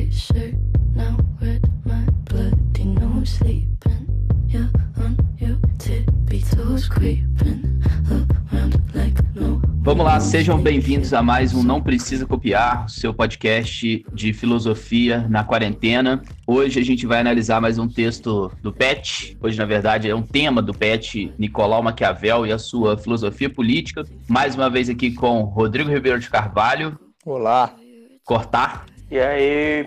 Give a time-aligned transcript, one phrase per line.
[0.00, 0.54] white shirt,
[0.94, 4.06] now red, my bloody nose sleeping.
[4.48, 9.60] You're on your tippy toes, creeping around like no.
[9.82, 15.44] Vamos lá, sejam bem-vindos a mais um Não Precisa Copiar, seu podcast de filosofia na
[15.44, 16.22] quarentena.
[16.46, 19.36] Hoje a gente vai analisar mais um texto do Pet.
[19.40, 24.04] Hoje, na verdade, é um tema do Pet, Nicolau Maquiavel e a sua filosofia política.
[24.28, 26.98] Mais uma vez aqui com Rodrigo Ribeiro de Carvalho.
[27.24, 27.74] Olá.
[28.24, 28.89] Cortar.
[29.10, 29.84] E aí,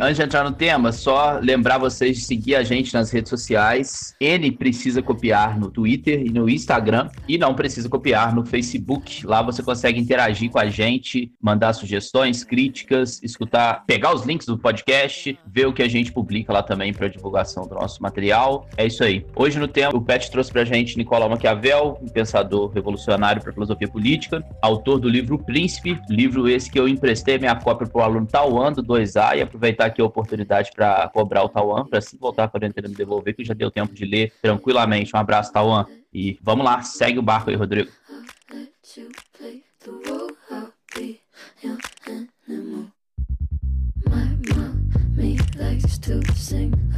[0.00, 4.12] Antes de entrar no tema, só lembrar vocês de seguir a gente nas redes sociais.
[4.20, 9.24] N precisa copiar no Twitter e no Instagram e não precisa copiar no Facebook.
[9.24, 14.58] Lá você consegue interagir com a gente, mandar sugestões, críticas, escutar, pegar os links do
[14.58, 18.68] podcast, ver o que a gente publica lá também para divulgação do nosso material.
[18.76, 19.24] É isso aí.
[19.36, 23.86] Hoje no tema, o Pet trouxe pra gente Nicolau Maquiavel, um pensador revolucionário para filosofia
[23.86, 28.26] política, autor do livro Príncipe, livro esse que eu emprestei minha cópia para o aluno
[28.26, 32.44] Tauan do 2A e aproveitar aqui a oportunidade para cobrar o Tauan, para assim voltar
[32.44, 35.14] a quarentena me devolver, que já deu tempo de ler tranquilamente.
[35.14, 35.86] Um abraço, Tauan.
[36.12, 37.90] E vamos lá, segue o barco aí, Rodrigo.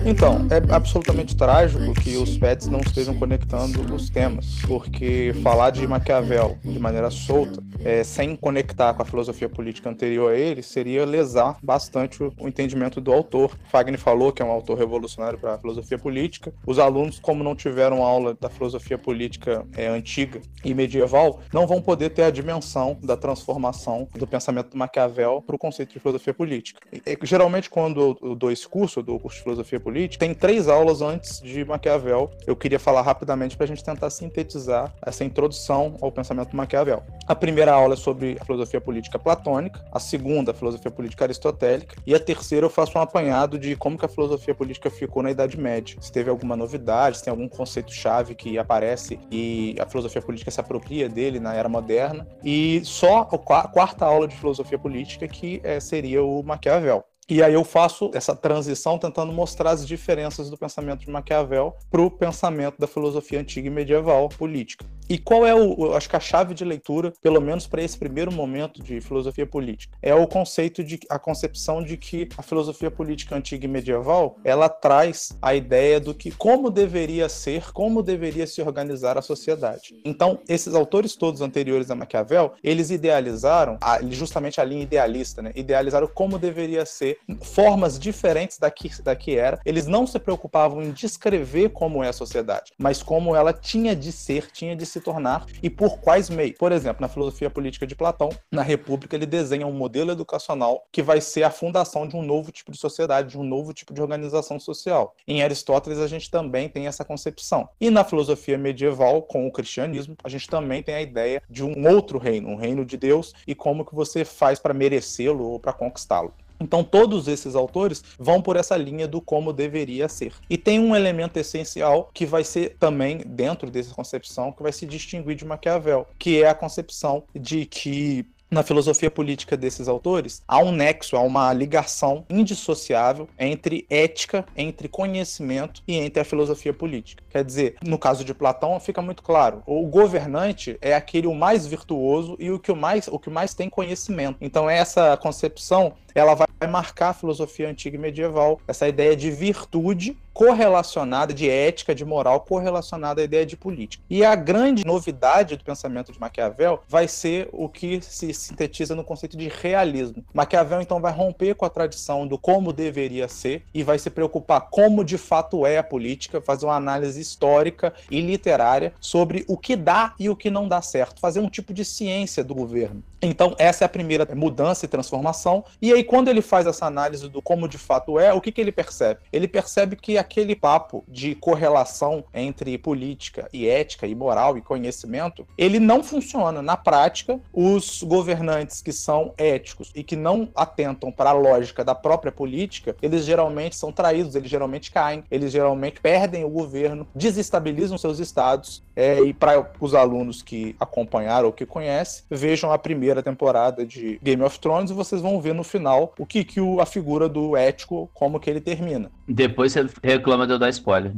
[0.05, 5.87] Então, é absolutamente trágico que os pets não estejam conectando os temas, porque falar de
[5.87, 11.05] Maquiavel de maneira solta, é, sem conectar com a filosofia política anterior a ele, seria
[11.05, 13.57] lesar bastante o, o entendimento do autor.
[13.71, 16.53] Fagner falou que é um autor revolucionário para a filosofia política.
[16.67, 21.81] Os alunos, como não tiveram aula da filosofia política é, antiga e medieval, não vão
[21.81, 26.35] poder ter a dimensão da transformação do pensamento do Maquiavel para o conceito de filosofia
[26.35, 26.81] política.
[26.93, 30.35] E, geralmente, quando eu dou esse curso, eu dou o curso de filosofia política, tem
[30.35, 32.31] três aulas antes de Maquiavel.
[32.47, 37.03] Eu queria falar rapidamente para a gente tentar sintetizar essa introdução ao pensamento do Maquiavel.
[37.27, 41.97] A primeira aula é sobre a filosofia política platônica, a segunda, a filosofia política aristotélica,
[42.07, 45.31] e a terceira eu faço um apanhado de como que a filosofia política ficou na
[45.31, 45.97] Idade Média.
[46.01, 50.61] Se teve alguma novidade, se tem algum conceito-chave que aparece e a filosofia política se
[50.61, 52.27] apropria dele na Era Moderna.
[52.45, 57.05] E só a quarta aula de filosofia política que é, seria o Maquiavel.
[57.29, 62.01] E aí eu faço essa transição tentando mostrar as diferenças do pensamento de Maquiavel para
[62.01, 64.87] o pensamento da filosofia antiga e medieval política.
[65.09, 68.33] E qual é o, acho que a chave de leitura, pelo menos para esse primeiro
[68.33, 73.37] momento de filosofia política, é o conceito de a concepção de que a filosofia política
[73.37, 78.61] antiga e medieval, ela traz a ideia do que como deveria ser, como deveria se
[78.61, 80.01] organizar a sociedade.
[80.05, 83.79] Então, esses autores todos anteriores a Maquiavel, eles idealizaram,
[84.11, 85.53] justamente a linha idealista, né?
[85.55, 89.61] Idealizaram como deveria ser, formas diferentes da que, da que era.
[89.65, 94.13] Eles não se preocupavam em descrever como é a sociedade, mas como ela tinha de
[94.13, 96.57] ser, tinha de se tornar e por quais meios.
[96.59, 101.03] Por exemplo, na filosofia política de Platão, na República, ele desenha um modelo educacional que
[101.03, 104.01] vai ser a fundação de um novo tipo de sociedade, de um novo tipo de
[104.01, 105.15] organização social.
[105.27, 107.69] Em Aristóteles, a gente também tem essa concepção.
[107.81, 111.89] E na filosofia medieval, com o cristianismo, a gente também tem a ideia de um
[111.89, 115.73] outro reino, um reino de Deus, e como que você faz para merecê-lo ou para
[115.73, 116.33] conquistá-lo.
[116.61, 120.33] Então, todos esses autores vão por essa linha do como deveria ser.
[120.49, 124.87] E tem um elemento essencial que vai ser também, dentro dessa concepção, que vai se
[124.87, 130.59] distinguir de Maquiavel, que é a concepção de que na filosofia política desses autores, há
[130.59, 137.23] um nexo, há uma ligação indissociável entre ética, entre conhecimento e entre a filosofia política.
[137.29, 141.67] Quer dizer, no caso de Platão fica muito claro, o governante é aquele o mais
[141.67, 144.39] virtuoso e o que mais, o que mais tem conhecimento.
[144.41, 150.17] Então essa concepção, ela vai marcar a filosofia antiga e medieval, essa ideia de virtude
[150.37, 154.05] correlacionada, de ética, de moral, correlacionada à ideia de política.
[154.11, 159.03] E a grande novidade do pensamento de Maquiavel vai ser o que se sintetiza no
[159.03, 160.23] conceito de realismo.
[160.35, 164.69] Maquiavel, então, vai romper com a tradição do como deveria ser e vai se preocupar
[164.71, 169.75] como de fato é a política, fazer uma análise histórica e literária sobre o que
[169.75, 173.03] dá e o que não dá certo, fazer um tipo de ciência do governo.
[173.23, 175.65] Então, essa é a primeira mudança e transformação.
[175.81, 178.61] E aí, quando ele faz essa análise do como de fato é, o que, que
[178.61, 179.21] ele percebe?
[179.33, 185.47] Ele percebe que aquele papo de correlação entre política e ética e moral e conhecimento,
[185.57, 186.61] ele não funciona.
[186.61, 191.95] Na prática, os governantes que são éticos e que não atentam para a lógica da
[191.95, 197.97] própria política, eles geralmente são traídos, eles geralmente caem, eles geralmente perdem o governo, desestabilizam
[197.97, 198.85] seus estados.
[198.97, 204.19] É, e para os alunos que acompanharam ou que conhecem, vejam a primeira temporada de
[204.23, 207.29] Game of Thrones e vocês vão ver no final o que, que o, a figura
[207.29, 209.11] do ético, como que ele termina.
[209.29, 211.13] Depois você reclama de eu dar spoiler.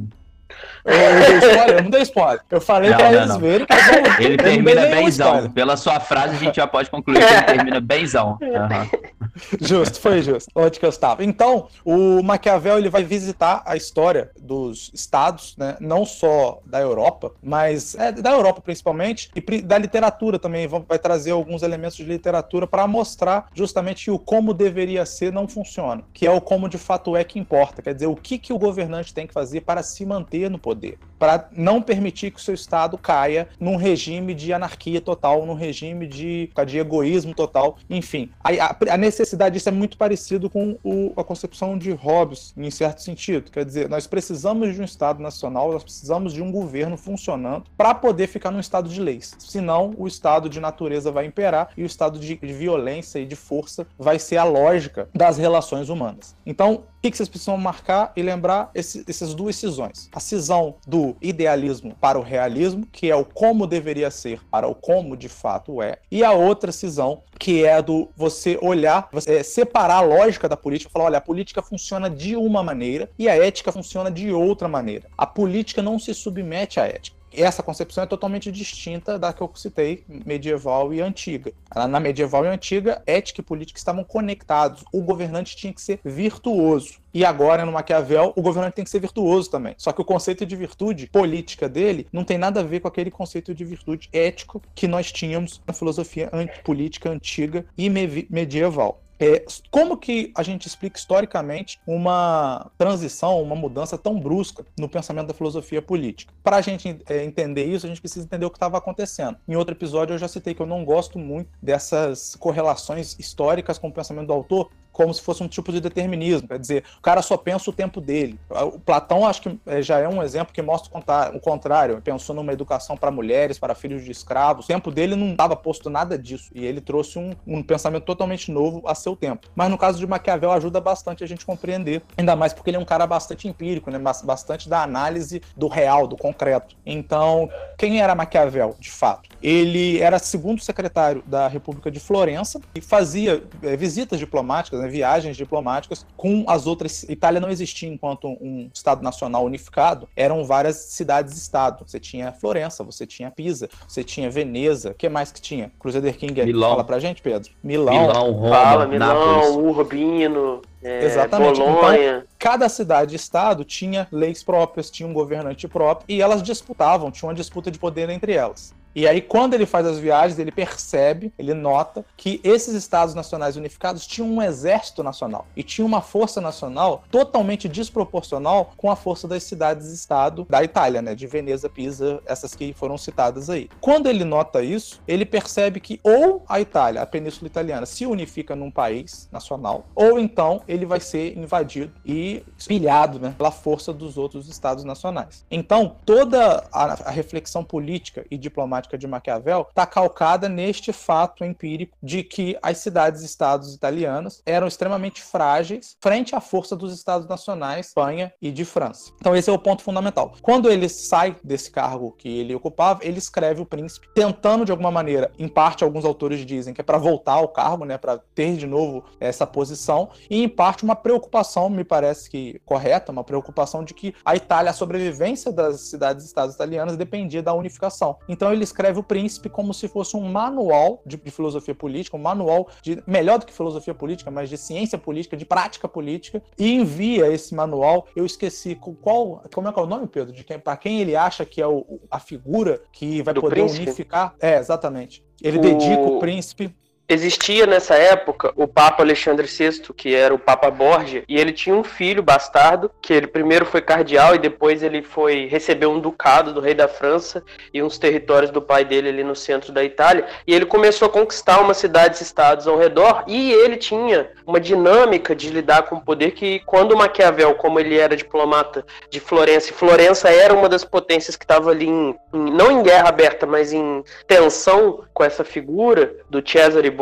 [0.85, 2.41] Eu, spoiler, eu não dei spoiler.
[2.49, 3.39] Eu falei não, pra não, eles não.
[3.39, 3.79] verem que eu
[4.25, 5.49] Ele termina benzão.
[5.51, 8.37] Pela sua frase, a gente já pode concluir que ele termina benzão.
[8.41, 9.19] Uhum.
[9.61, 10.49] Justo, foi justo.
[10.55, 11.23] Onde que eu estava.
[11.23, 15.77] Então, o Maquiavel ele vai visitar a história dos estados, né?
[15.79, 20.67] Não só da Europa, mas é, da Europa principalmente, e da literatura também.
[20.67, 25.47] Vai trazer alguns elementos de literatura para mostrar justamente que o como deveria ser não
[25.47, 26.03] funciona.
[26.13, 27.81] Que é o como de fato é que importa.
[27.81, 30.99] Quer dizer, o que, que o governante tem que fazer para se manter no poder.
[31.19, 36.07] Para não permitir que o seu estado caia num regime de anarquia total, num regime
[36.07, 37.77] de, de egoísmo total.
[37.89, 42.71] Enfim, a, a, necessidade disso é muito parecido com o, a concepção de Hobbes, em
[42.71, 43.51] certo sentido.
[43.51, 47.93] Quer dizer, nós precisamos de um Estado nacional, nós precisamos de um governo funcionando para
[47.93, 49.35] poder ficar num Estado de leis.
[49.37, 53.35] Senão, o Estado de natureza vai imperar e o Estado de, de violência e de
[53.35, 56.35] força vai ser a lógica das relações humanas.
[56.45, 60.09] Então, o que, vocês precisam marcar e lembrar esse, essas duas cisões?
[60.11, 64.75] A cisão do idealismo para o realismo, que é o como deveria ser para o
[64.75, 69.97] como de fato é, e a outra cisão, que é do você olhar, você separar
[69.97, 73.71] a lógica da política, falar, olha, a política funciona de uma maneira e a ética
[73.71, 75.07] funciona de outra maneira.
[75.17, 79.51] A política não se submete à ética essa concepção é totalmente distinta da que eu
[79.55, 81.51] citei, medieval e antiga.
[81.75, 84.83] Na medieval e antiga, ética e política estavam conectados.
[84.91, 86.99] O governante tinha que ser virtuoso.
[87.13, 89.73] E agora, no Maquiavel, o governante tem que ser virtuoso também.
[89.77, 93.09] Só que o conceito de virtude política dele não tem nada a ver com aquele
[93.09, 96.29] conceito de virtude ético que nós tínhamos na filosofia
[96.63, 99.01] política antiga e medieval.
[99.19, 105.27] É, como que a gente explica historicamente uma transição, uma mudança tão brusca no pensamento
[105.27, 106.33] da filosofia política?
[106.41, 109.37] Para a gente é, entender isso, a gente precisa entender o que estava acontecendo.
[109.47, 113.89] Em outro episódio, eu já citei que eu não gosto muito dessas correlações históricas com
[113.89, 116.45] o pensamento do autor, como se fosse um tipo de determinismo.
[116.45, 118.37] Quer dizer, o cara só pensa o tempo dele.
[118.49, 120.91] O Platão, acho que é, já é um exemplo que mostra
[121.33, 122.01] o contrário.
[122.01, 124.65] Pensou numa educação para mulheres, para filhos de escravos.
[124.65, 126.51] O tempo dele não estava posto nada disso.
[126.53, 129.47] E ele trouxe um, um pensamento totalmente novo a seu tempo.
[129.55, 132.01] Mas no caso de Maquiavel, ajuda bastante a gente compreender.
[132.17, 133.97] Ainda mais porque ele é um cara bastante empírico, né?
[133.99, 136.75] bastante da análise do real, do concreto.
[136.85, 139.29] Então, quem era Maquiavel, de fato?
[139.41, 144.88] Ele era segundo secretário da República de Florença e fazia é, visitas diplomáticas, né?
[144.89, 147.03] Viagens diplomáticas com as outras.
[147.03, 151.85] Itália não existia enquanto um Estado nacional unificado, eram várias cidades-estado.
[151.87, 155.71] Você tinha Florença, você tinha Pisa, você tinha Veneza, o que mais que tinha?
[155.79, 156.71] Crusader King Milão.
[156.71, 157.51] fala pra gente, Pedro?
[157.63, 157.93] Milão.
[157.93, 160.61] Milão, Roma, fala, Milão, Urbino.
[160.81, 161.59] É, Exatamente.
[161.59, 162.17] Bolonha.
[162.17, 167.35] Então, cada cidade-estado tinha leis próprias, tinha um governante próprio, e elas disputavam, tinha uma
[167.35, 168.73] disputa de poder entre elas.
[168.95, 173.55] E aí, quando ele faz as viagens, ele percebe, ele nota que esses estados nacionais
[173.55, 179.27] unificados tinham um exército nacional e tinha uma força nacional totalmente desproporcional com a força
[179.27, 181.13] das cidades-estado da Itália, né?
[181.13, 183.69] De Veneza, Pisa, essas que foram citadas aí.
[183.79, 188.55] Quando ele nota isso, ele percebe que ou a Itália, a Península Italiana, se unifica
[188.55, 194.17] num país nacional, ou então ele vai ser invadido e espilhado né, pela força dos
[194.17, 195.45] outros estados nacionais.
[195.51, 202.23] Então, toda a reflexão política e diplomática de Maquiavel está calcada neste fato empírico de
[202.23, 208.51] que as cidades-estados italianas eram extremamente frágeis frente à força dos estados nacionais, Espanha e
[208.51, 209.11] de França.
[209.19, 210.33] Então esse é o ponto fundamental.
[210.41, 214.91] Quando ele sai desse cargo que ele ocupava, ele escreve o Príncipe, tentando de alguma
[214.91, 218.55] maneira, em parte alguns autores dizem que é para voltar ao cargo, né, para ter
[218.55, 223.83] de novo essa posição, e em parte uma preocupação, me parece que correta, uma preocupação
[223.83, 228.17] de que a Itália, a sobrevivência das cidades-estados italianas dependia da unificação.
[228.27, 232.21] Então ele escreve o Príncipe como se fosse um manual de, de, filosofia política, um
[232.21, 236.73] manual de melhor do que filosofia política, mas de ciência política, de prática política, e
[236.73, 238.07] envia esse manual.
[238.15, 241.15] Eu esqueci qual, como é que é o nome, Pedro, de quem, para quem ele
[241.15, 243.83] acha que é o, a figura que vai do poder príncipe?
[243.83, 244.35] unificar.
[244.39, 245.23] É, exatamente.
[245.41, 245.61] Ele o...
[245.61, 246.73] dedica o príncipe
[247.11, 251.75] Existia nessa época o Papa Alexandre VI, que era o Papa Borgia, e ele tinha
[251.75, 256.53] um filho bastardo, que ele primeiro foi cardeal e depois ele foi receber um ducado
[256.53, 260.27] do rei da França e uns territórios do pai dele ali no centro da Itália,
[260.45, 265.49] e ele começou a conquistar umas cidades-estados ao redor, e ele tinha uma dinâmica de
[265.49, 270.29] lidar com o poder que quando Maquiavel, como ele era diplomata de Florença, e Florença
[270.29, 274.03] era uma das potências que estava ali em, em, não em guerra aberta, mas em
[274.27, 276.98] tensão com essa figura do Cesare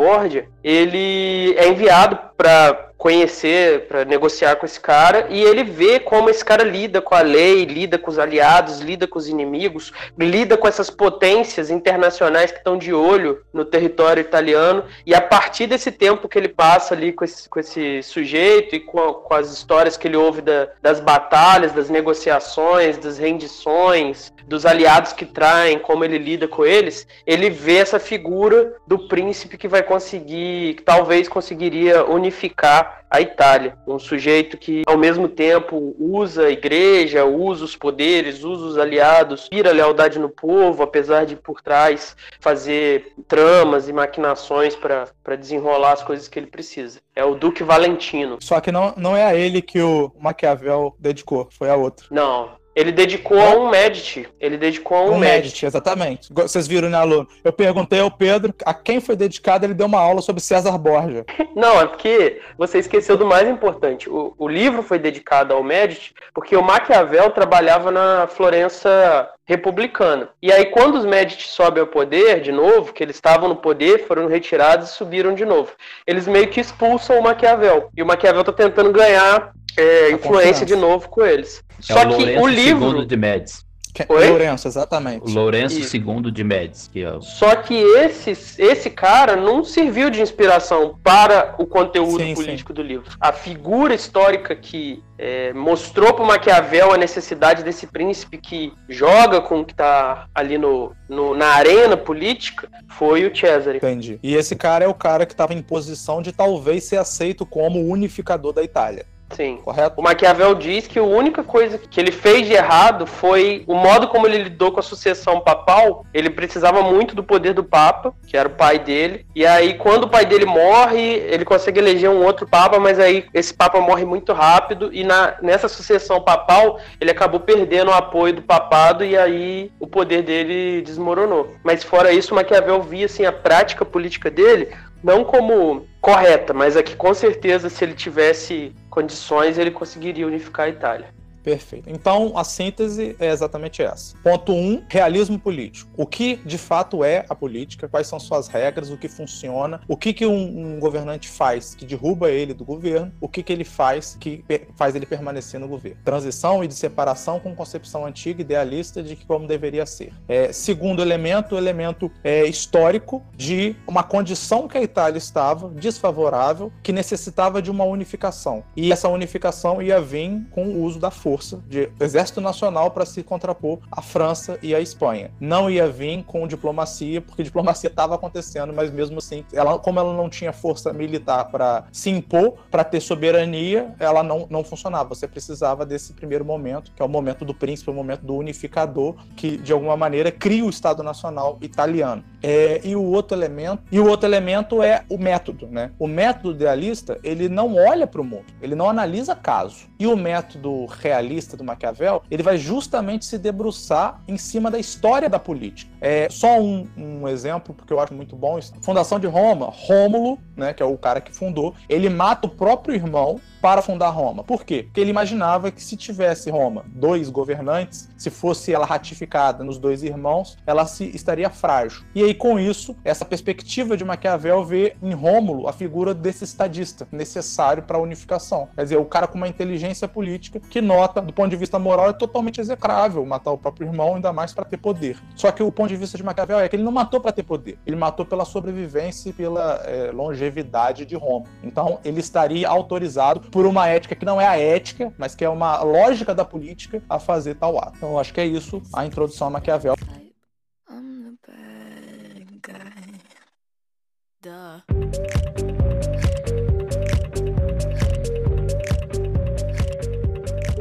[0.62, 6.44] Ele é enviado para conhecer, para negociar com esse cara, e ele vê como esse
[6.44, 10.66] cara lida com a lei, lida com os aliados, lida com os inimigos, lida com
[10.66, 16.28] essas potências internacionais que estão de olho no território italiano, e a partir desse tempo
[16.28, 20.08] que ele passa ali com esse, com esse sujeito e com, com as histórias que
[20.08, 26.18] ele ouve da, das batalhas, das negociações, das rendições, dos aliados que traem, como ele
[26.18, 32.04] lida com eles, ele vê essa figura do príncipe que vai conseguir, que talvez conseguiria
[32.04, 33.76] unificar a Itália.
[33.86, 39.48] Um sujeito que, ao mesmo tempo, usa a igreja, usa os poderes, usa os aliados,
[39.50, 46.02] vira lealdade no povo, apesar de por trás fazer tramas e maquinações para desenrolar as
[46.02, 47.00] coisas que ele precisa.
[47.14, 48.38] É o Duque Valentino.
[48.40, 52.06] Só que não, não é a ele que o Maquiavel dedicou, foi a outro.
[52.10, 54.28] Não, ele dedicou a um Medici.
[54.38, 55.18] Ele dedicou a um, um.
[55.18, 55.66] Medici.
[55.66, 56.32] Exatamente.
[56.32, 57.26] Vocês viram, né, aluno?
[57.42, 61.26] Eu perguntei ao Pedro a quem foi dedicado, ele deu uma aula sobre César Borgia.
[61.56, 64.08] Não, é porque você esqueceu do mais importante.
[64.08, 70.28] O, o livro foi dedicado ao Medici porque o Maquiavel trabalhava na Florença republicana.
[70.40, 74.06] E aí, quando os Medici sobem ao poder de novo, que eles estavam no poder,
[74.06, 75.72] foram retirados e subiram de novo.
[76.06, 77.90] Eles meio que expulsam o Maquiavel.
[77.96, 81.62] E o Maquiavel está tentando ganhar é, influência de novo com eles.
[81.88, 83.68] É Só o que o livro de Médici.
[84.08, 84.28] Oi?
[84.28, 85.24] Lourenço, exatamente.
[85.24, 86.90] O Lourenço II de Médici.
[86.90, 88.30] Que é Só que esse,
[88.62, 92.74] esse cara não serviu de inspiração para o conteúdo sim, político sim.
[92.74, 93.10] do livro.
[93.20, 99.60] A figura histórica que é, mostrou para Maquiavel a necessidade desse príncipe que joga com
[99.60, 103.78] o que está ali no, no, na arena política foi o Cesare.
[103.78, 104.18] Entendi.
[104.22, 107.80] E esse cara é o cara que estava em posição de talvez ser aceito como
[107.88, 109.06] unificador da Itália.
[109.30, 109.58] Sim.
[109.64, 110.00] Correto?
[110.00, 114.08] O Maquiavel diz que a única coisa que ele fez de errado foi o modo
[114.08, 116.04] como ele lidou com a sucessão papal.
[116.12, 119.26] Ele precisava muito do poder do Papa, que era o pai dele.
[119.34, 123.26] E aí, quando o pai dele morre, ele consegue eleger um outro Papa, mas aí
[123.34, 124.90] esse Papa morre muito rápido.
[124.92, 129.86] E na, nessa sucessão papal, ele acabou perdendo o apoio do papado e aí o
[129.86, 131.54] poder dele desmoronou.
[131.62, 134.70] Mas fora isso, o Maquiavel via assim, a prática política dele
[135.02, 140.66] não como correta, mas é que com certeza se ele tivesse condições ele conseguiria unificar
[140.66, 141.18] a Itália.
[141.48, 141.88] Perfeito.
[141.88, 144.14] Então, a síntese é exatamente essa.
[144.22, 145.90] Ponto 1, um, realismo político.
[145.96, 149.96] O que de fato é a política, quais são suas regras, o que funciona, o
[149.96, 153.64] que, que um, um governante faz que derruba ele do governo, o que, que ele
[153.64, 154.44] faz que
[154.76, 155.96] faz ele permanecer no governo.
[156.04, 160.12] Transição e de separação com concepção antiga, idealista de que como deveria ser.
[160.28, 166.70] É, segundo elemento, o elemento é, histórico de uma condição que a Itália estava desfavorável,
[166.82, 168.62] que necessitava de uma unificação.
[168.76, 173.06] E essa unificação ia vir com o uso da força força de exército nacional para
[173.06, 175.30] se contrapor à França e à Espanha.
[175.40, 180.12] Não ia vir com diplomacia, porque diplomacia estava acontecendo, mas mesmo assim, ela, como ela
[180.12, 185.10] não tinha força militar para se impor, para ter soberania, ela não, não funcionava.
[185.10, 189.14] Você precisava desse primeiro momento, que é o momento do príncipe, o momento do unificador,
[189.36, 192.24] que de alguma maneira cria o Estado Nacional italiano.
[192.42, 195.92] É, e o outro elemento, e o outro elemento é o método, né?
[195.98, 199.86] O método idealista, ele não olha para o mundo, ele não analisa caso.
[199.98, 205.28] E o método realista do Maquiavel, ele vai justamente se debruçar em cima da história
[205.28, 205.90] da política.
[206.00, 208.58] É só um, um exemplo, porque eu acho muito bom.
[208.82, 212.94] Fundação de Roma, Rômulo, né, que é o cara que fundou, ele mata o próprio
[212.94, 214.44] irmão para fundar Roma.
[214.44, 214.84] Por quê?
[214.84, 220.02] Porque ele imaginava que se tivesse Roma dois governantes, se fosse ela ratificada nos dois
[220.02, 222.04] irmãos, ela se estaria frágil.
[222.14, 227.06] E aí com isso, essa perspectiva de Maquiavel vê em Rômulo a figura desse estadista
[227.10, 228.68] necessário para a unificação.
[228.74, 232.10] Quer dizer, o cara com uma inteligência política que nota, do ponto de vista moral,
[232.10, 235.18] é totalmente execrável matar o próprio irmão, ainda mais para ter poder.
[235.34, 237.42] Só que o ponto de vista de Maquiavel é que ele não matou para ter
[237.42, 241.46] poder, ele matou pela sobrevivência e pela é, longevidade de Roma.
[241.62, 245.48] Então, ele estaria autorizado por uma ética que não é a ética, mas que é
[245.48, 247.94] uma lógica da política a fazer tal ato.
[247.96, 249.94] Então, acho que é isso a introdução a Maquiavel.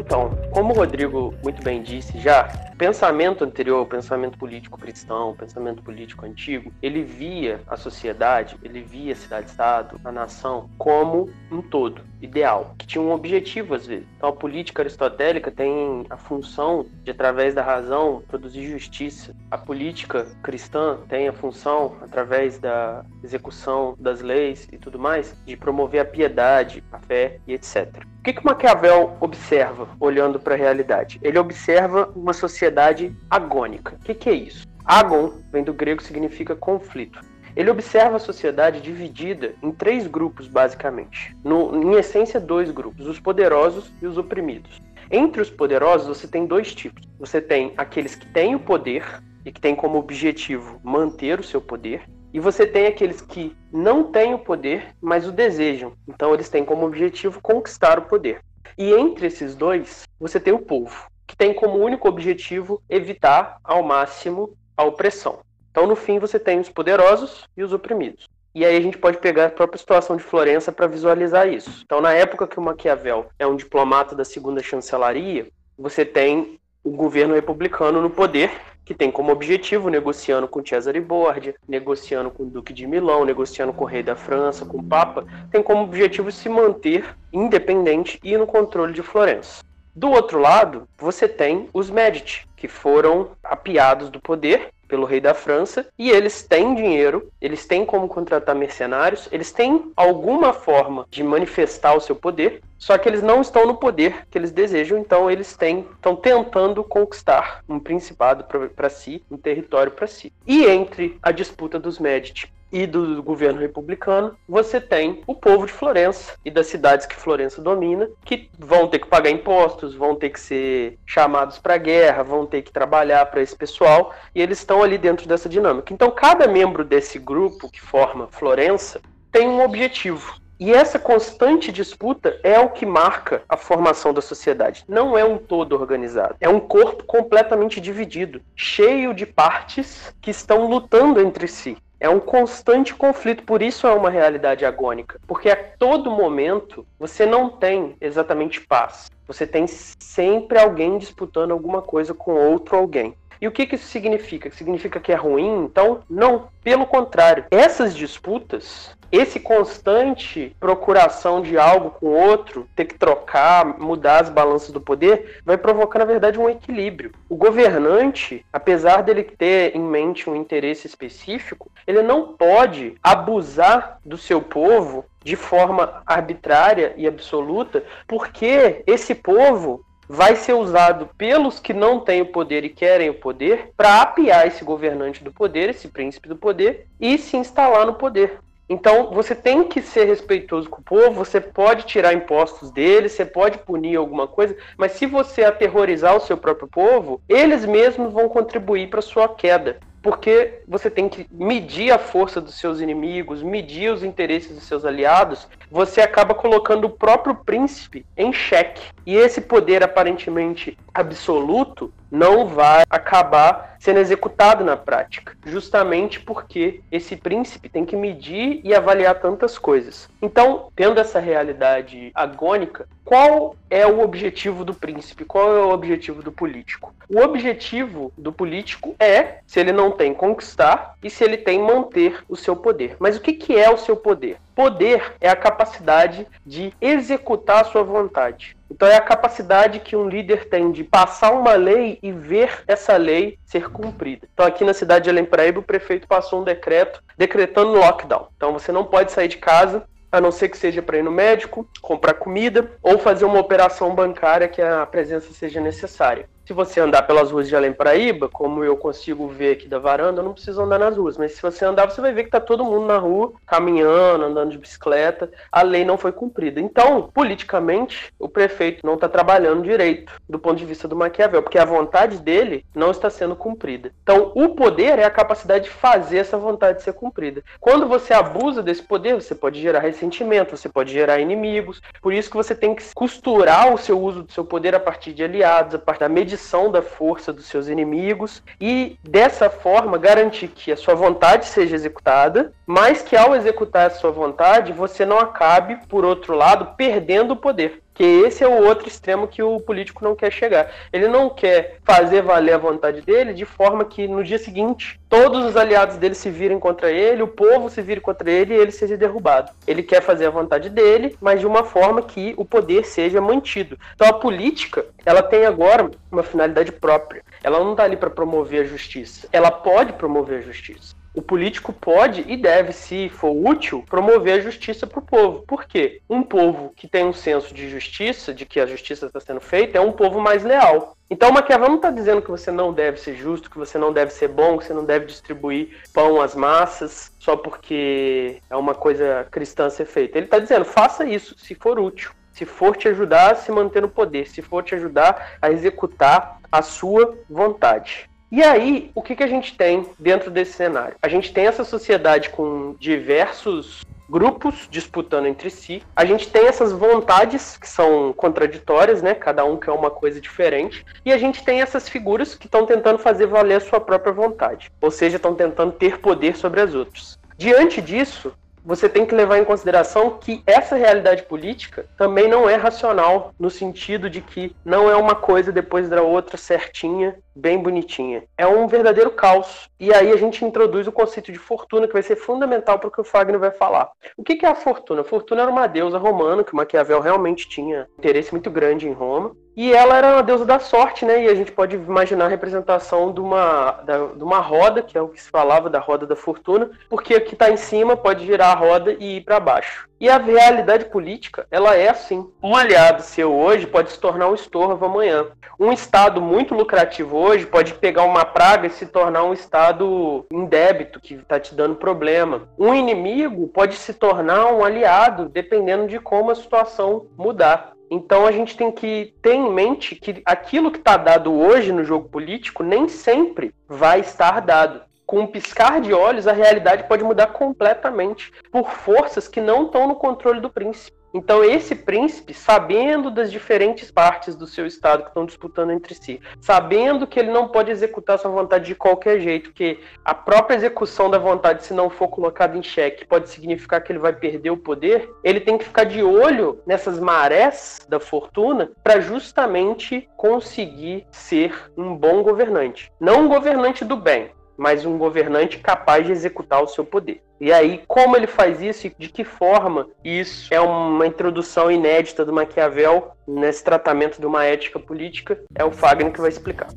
[0.08, 5.36] 走 como o Rodrigo muito bem disse já, pensamento anterior, o pensamento político cristão, o
[5.36, 11.62] pensamento político antigo, ele via a sociedade, ele via a cidade-estado, a nação, como um
[11.62, 14.06] todo, ideal, que tinha um objetivo às vezes.
[14.16, 19.36] Então a política aristotélica tem a função de, através da razão, produzir justiça.
[19.50, 25.56] A política cristã tem a função, através da execução das leis e tudo mais, de
[25.56, 28.04] promover a piedade, a fé e etc.
[28.20, 31.20] O que, que Maquiavel observa olhando para a realidade?
[31.22, 33.96] Ele observa uma sociedade agônica.
[33.96, 34.66] O que, que é isso?
[34.86, 37.20] Agon vem do grego significa conflito.
[37.54, 41.36] ele observa a sociedade dividida em três grupos, basicamente.
[41.44, 44.82] No, em essência, dois grupos: os poderosos e os oprimidos.
[45.12, 47.04] Entre os poderosos, você tem dois tipos.
[47.20, 49.04] Você tem aqueles que têm o poder
[49.44, 54.12] e que têm como objetivo manter o seu poder, e você tem aqueles que não
[54.12, 55.92] têm o poder, mas o desejam.
[56.08, 58.42] Então, eles têm como objetivo conquistar o poder.
[58.78, 63.82] E entre esses dois, você tem o povo, que tem como único objetivo evitar ao
[63.82, 65.40] máximo a opressão.
[65.72, 68.28] Então, no fim, você tem os poderosos e os oprimidos.
[68.54, 71.82] E aí a gente pode pegar a própria situação de Florença para visualizar isso.
[71.86, 76.92] Então, na época que o Maquiavel é um diplomata da segunda chancelaria, você tem o
[76.92, 78.50] governo republicano no poder,
[78.86, 83.74] que tem como objetivo, negociando com Cesare Borgia, negociando com o Duque de Milão, negociando
[83.74, 87.04] com o rei da França, com o Papa, tem como objetivo se manter
[87.34, 89.62] independente e no controle de Florença.
[89.94, 95.34] Do outro lado, você tem os Medici, que foram apiados do poder pelo rei da
[95.34, 101.24] França, e eles têm dinheiro, eles têm como contratar mercenários, eles têm alguma forma de
[101.24, 105.30] manifestar o seu poder, só que eles não estão no poder que eles desejam, então
[105.30, 110.32] eles têm, estão tentando conquistar um principado para si, um território para si.
[110.46, 115.72] E entre a disputa dos Medici e do governo republicano, você tem o povo de
[115.72, 120.30] Florença e das cidades que Florença domina, que vão ter que pagar impostos, vão ter
[120.30, 124.84] que ser chamados para guerra, vão ter que trabalhar para esse pessoal, e eles estão
[124.84, 125.94] ali dentro dessa dinâmica.
[125.94, 130.36] Então, cada membro desse grupo que forma Florença tem um objetivo.
[130.60, 134.84] E essa constante disputa é o que marca a formação da sociedade.
[134.88, 136.36] Não é um todo organizado.
[136.42, 141.78] É um corpo completamente dividido, cheio de partes que estão lutando entre si.
[142.00, 145.20] É um constante conflito, por isso é uma realidade agônica.
[145.26, 149.10] Porque a todo momento você não tem exatamente paz.
[149.28, 153.16] Você tem sempre alguém disputando alguma coisa com outro alguém.
[153.42, 154.52] E o que, que isso significa?
[154.52, 155.66] Significa que é ruim?
[155.66, 156.48] Então, não.
[156.64, 164.22] Pelo contrário, essas disputas esse constante procuração de algo com outro, ter que trocar, mudar
[164.22, 167.12] as balanças do poder, vai provocar, na verdade, um equilíbrio.
[167.30, 174.18] O governante, apesar dele ter em mente um interesse específico, ele não pode abusar do
[174.18, 181.74] seu povo de forma arbitrária e absoluta, porque esse povo vai ser usado pelos que
[181.74, 185.88] não têm o poder e querem o poder para apiar esse governante do poder, esse
[185.88, 188.40] príncipe do poder, e se instalar no poder.
[188.70, 193.26] Então, você tem que ser respeitoso com o povo, você pode tirar impostos deles, você
[193.26, 198.28] pode punir alguma coisa, mas se você aterrorizar o seu próprio povo, eles mesmos vão
[198.28, 203.92] contribuir para sua queda porque você tem que medir a força dos seus inimigos, medir
[203.92, 208.82] os interesses dos seus aliados, você acaba colocando o próprio príncipe em xeque.
[209.08, 217.16] E esse poder aparentemente absoluto não vai acabar sendo executado na prática, justamente porque esse
[217.16, 220.10] príncipe tem que medir e avaliar tantas coisas.
[220.22, 225.24] Então, tendo essa realidade agônica, qual é o objetivo do príncipe?
[225.24, 226.94] Qual é o objetivo do político?
[227.10, 232.26] O objetivo do político é, se ele não tem conquistar e se ele tem manter
[232.28, 232.98] o seu poder.
[233.00, 234.38] Mas o que, é o seu poder?
[234.58, 238.58] Poder é a capacidade de executar a sua vontade.
[238.72, 242.98] Então é a capacidade que um líder tem de passar uma lei e ver essa
[242.98, 244.28] lei ser cumprida.
[244.34, 248.30] Então aqui na cidade de Além o prefeito passou um decreto decretando lockdown.
[248.36, 251.12] Então você não pode sair de casa a não ser que seja para ir no
[251.12, 256.28] médico, comprar comida ou fazer uma operação bancária que a presença seja necessária.
[256.48, 260.22] Se você andar pelas ruas de Além Paraíba, como eu consigo ver aqui da varanda,
[260.22, 261.18] eu não preciso andar nas ruas.
[261.18, 264.52] Mas se você andar, você vai ver que tá todo mundo na rua, caminhando, andando
[264.52, 265.30] de bicicleta.
[265.52, 266.62] A lei não foi cumprida.
[266.62, 271.60] Então, politicamente, o prefeito não está trabalhando direito do ponto de vista do Maquiavel, porque
[271.60, 273.92] a vontade dele não está sendo cumprida.
[274.02, 277.44] Então, o poder é a capacidade de fazer essa vontade ser cumprida.
[277.60, 281.82] Quando você abusa desse poder, você pode gerar ressentimento, você pode gerar inimigos.
[282.02, 285.12] Por isso que você tem que costurar o seu uso do seu poder a partir
[285.12, 286.37] de aliados, a partir da medição
[286.72, 292.54] da força dos seus inimigos e dessa forma garantir que a sua vontade seja executada,
[292.66, 297.38] mas que ao executar a sua vontade você não acabe, por outro lado, perdendo o
[297.38, 297.82] poder.
[297.98, 300.72] Que esse é o outro extremo que o político não quer chegar.
[300.94, 305.44] Ele não quer fazer valer a vontade dele de forma que no dia seguinte todos
[305.44, 308.72] os aliados dele se virem contra ele, o povo se vire contra ele e ele
[308.72, 309.52] seja derrubado.
[309.66, 313.80] Ele quer fazer a vontade dele, mas de uma forma que o poder seja mantido.
[313.96, 317.24] Então a política, ela tem agora uma finalidade própria.
[317.44, 319.28] Ela não está ali para promover a justiça.
[319.32, 324.40] Ela pode promover a justiça o político pode e deve, se for útil, promover a
[324.40, 325.44] justiça para o povo.
[325.48, 326.00] Por quê?
[326.08, 329.80] Um povo que tem um senso de justiça, de que a justiça está sendo feita,
[329.80, 330.96] é um povo mais leal.
[331.10, 334.14] Então, Maquiavel não está dizendo que você não deve ser justo, que você não deve
[334.14, 339.28] ser bom, que você não deve distribuir pão às massas só porque é uma coisa
[339.32, 340.20] cristã ser feita.
[340.20, 343.82] Ele está dizendo, faça isso, se for útil se for te ajudar a se manter
[343.82, 348.08] no poder, se for te ajudar a executar a sua vontade.
[348.30, 350.96] E aí, o que, que a gente tem dentro desse cenário?
[351.02, 355.82] A gente tem essa sociedade com diversos grupos disputando entre si.
[355.96, 359.14] A gente tem essas vontades que são contraditórias, né?
[359.14, 360.86] Cada um quer uma coisa diferente.
[361.06, 364.72] E a gente tem essas figuras que estão tentando fazer valer a sua própria vontade.
[364.82, 367.18] Ou seja, estão tentando ter poder sobre as outras.
[367.38, 368.34] Diante disso,
[368.68, 373.50] você tem que levar em consideração que essa realidade política também não é racional, no
[373.50, 378.24] sentido de que não é uma coisa depois da outra certinha, bem bonitinha.
[378.38, 379.70] É um verdadeiro caos.
[379.80, 382.92] E aí a gente introduz o conceito de fortuna, que vai ser fundamental para o
[382.92, 383.90] que o Fagner vai falar.
[384.18, 385.02] O que é a fortuna?
[385.02, 389.36] A fortuna era uma deusa romana, que Maquiavel realmente tinha interesse muito grande em Roma.
[389.56, 391.24] E ela era uma deusa da sorte, né?
[391.24, 395.02] E a gente pode imaginar a representação de uma, da, de uma roda, que é
[395.02, 398.24] o que se falava da roda da fortuna, porque o que está em cima pode
[398.24, 399.90] girar a roda e ir para baixo.
[400.00, 402.30] E a realidade política, ela é assim.
[402.42, 405.26] Um aliado seu hoje pode se tornar um estorvo amanhã.
[405.60, 410.46] Um estado muito lucrativo hoje pode pegar uma praga e se tornar um estado em
[410.46, 412.48] débito, que está te dando problema.
[412.60, 417.74] Um inimigo pode se tornar um aliado, dependendo de como a situação mudar.
[417.90, 421.84] Então a gente tem que ter em mente que aquilo que está dado hoje no
[421.84, 424.82] jogo político nem sempre vai estar dado.
[425.08, 429.88] Com um piscar de olhos, a realidade pode mudar completamente por forças que não estão
[429.88, 430.98] no controle do príncipe.
[431.14, 436.20] Então, esse príncipe, sabendo das diferentes partes do seu estado que estão disputando entre si,
[436.42, 441.10] sabendo que ele não pode executar sua vontade de qualquer jeito, que a própria execução
[441.10, 444.58] da vontade, se não for colocada em xeque, pode significar que ele vai perder o
[444.58, 451.72] poder, ele tem que ficar de olho nessas marés da fortuna para justamente conseguir ser
[451.78, 452.92] um bom governante.
[453.00, 457.22] Não um governante do bem, mas um governante capaz de executar o seu poder.
[457.40, 462.26] E aí, como ele faz isso e de que forma isso é uma introdução inédita
[462.26, 466.68] do Maquiavel nesse tratamento de uma ética política, é o Fagner que vai explicar.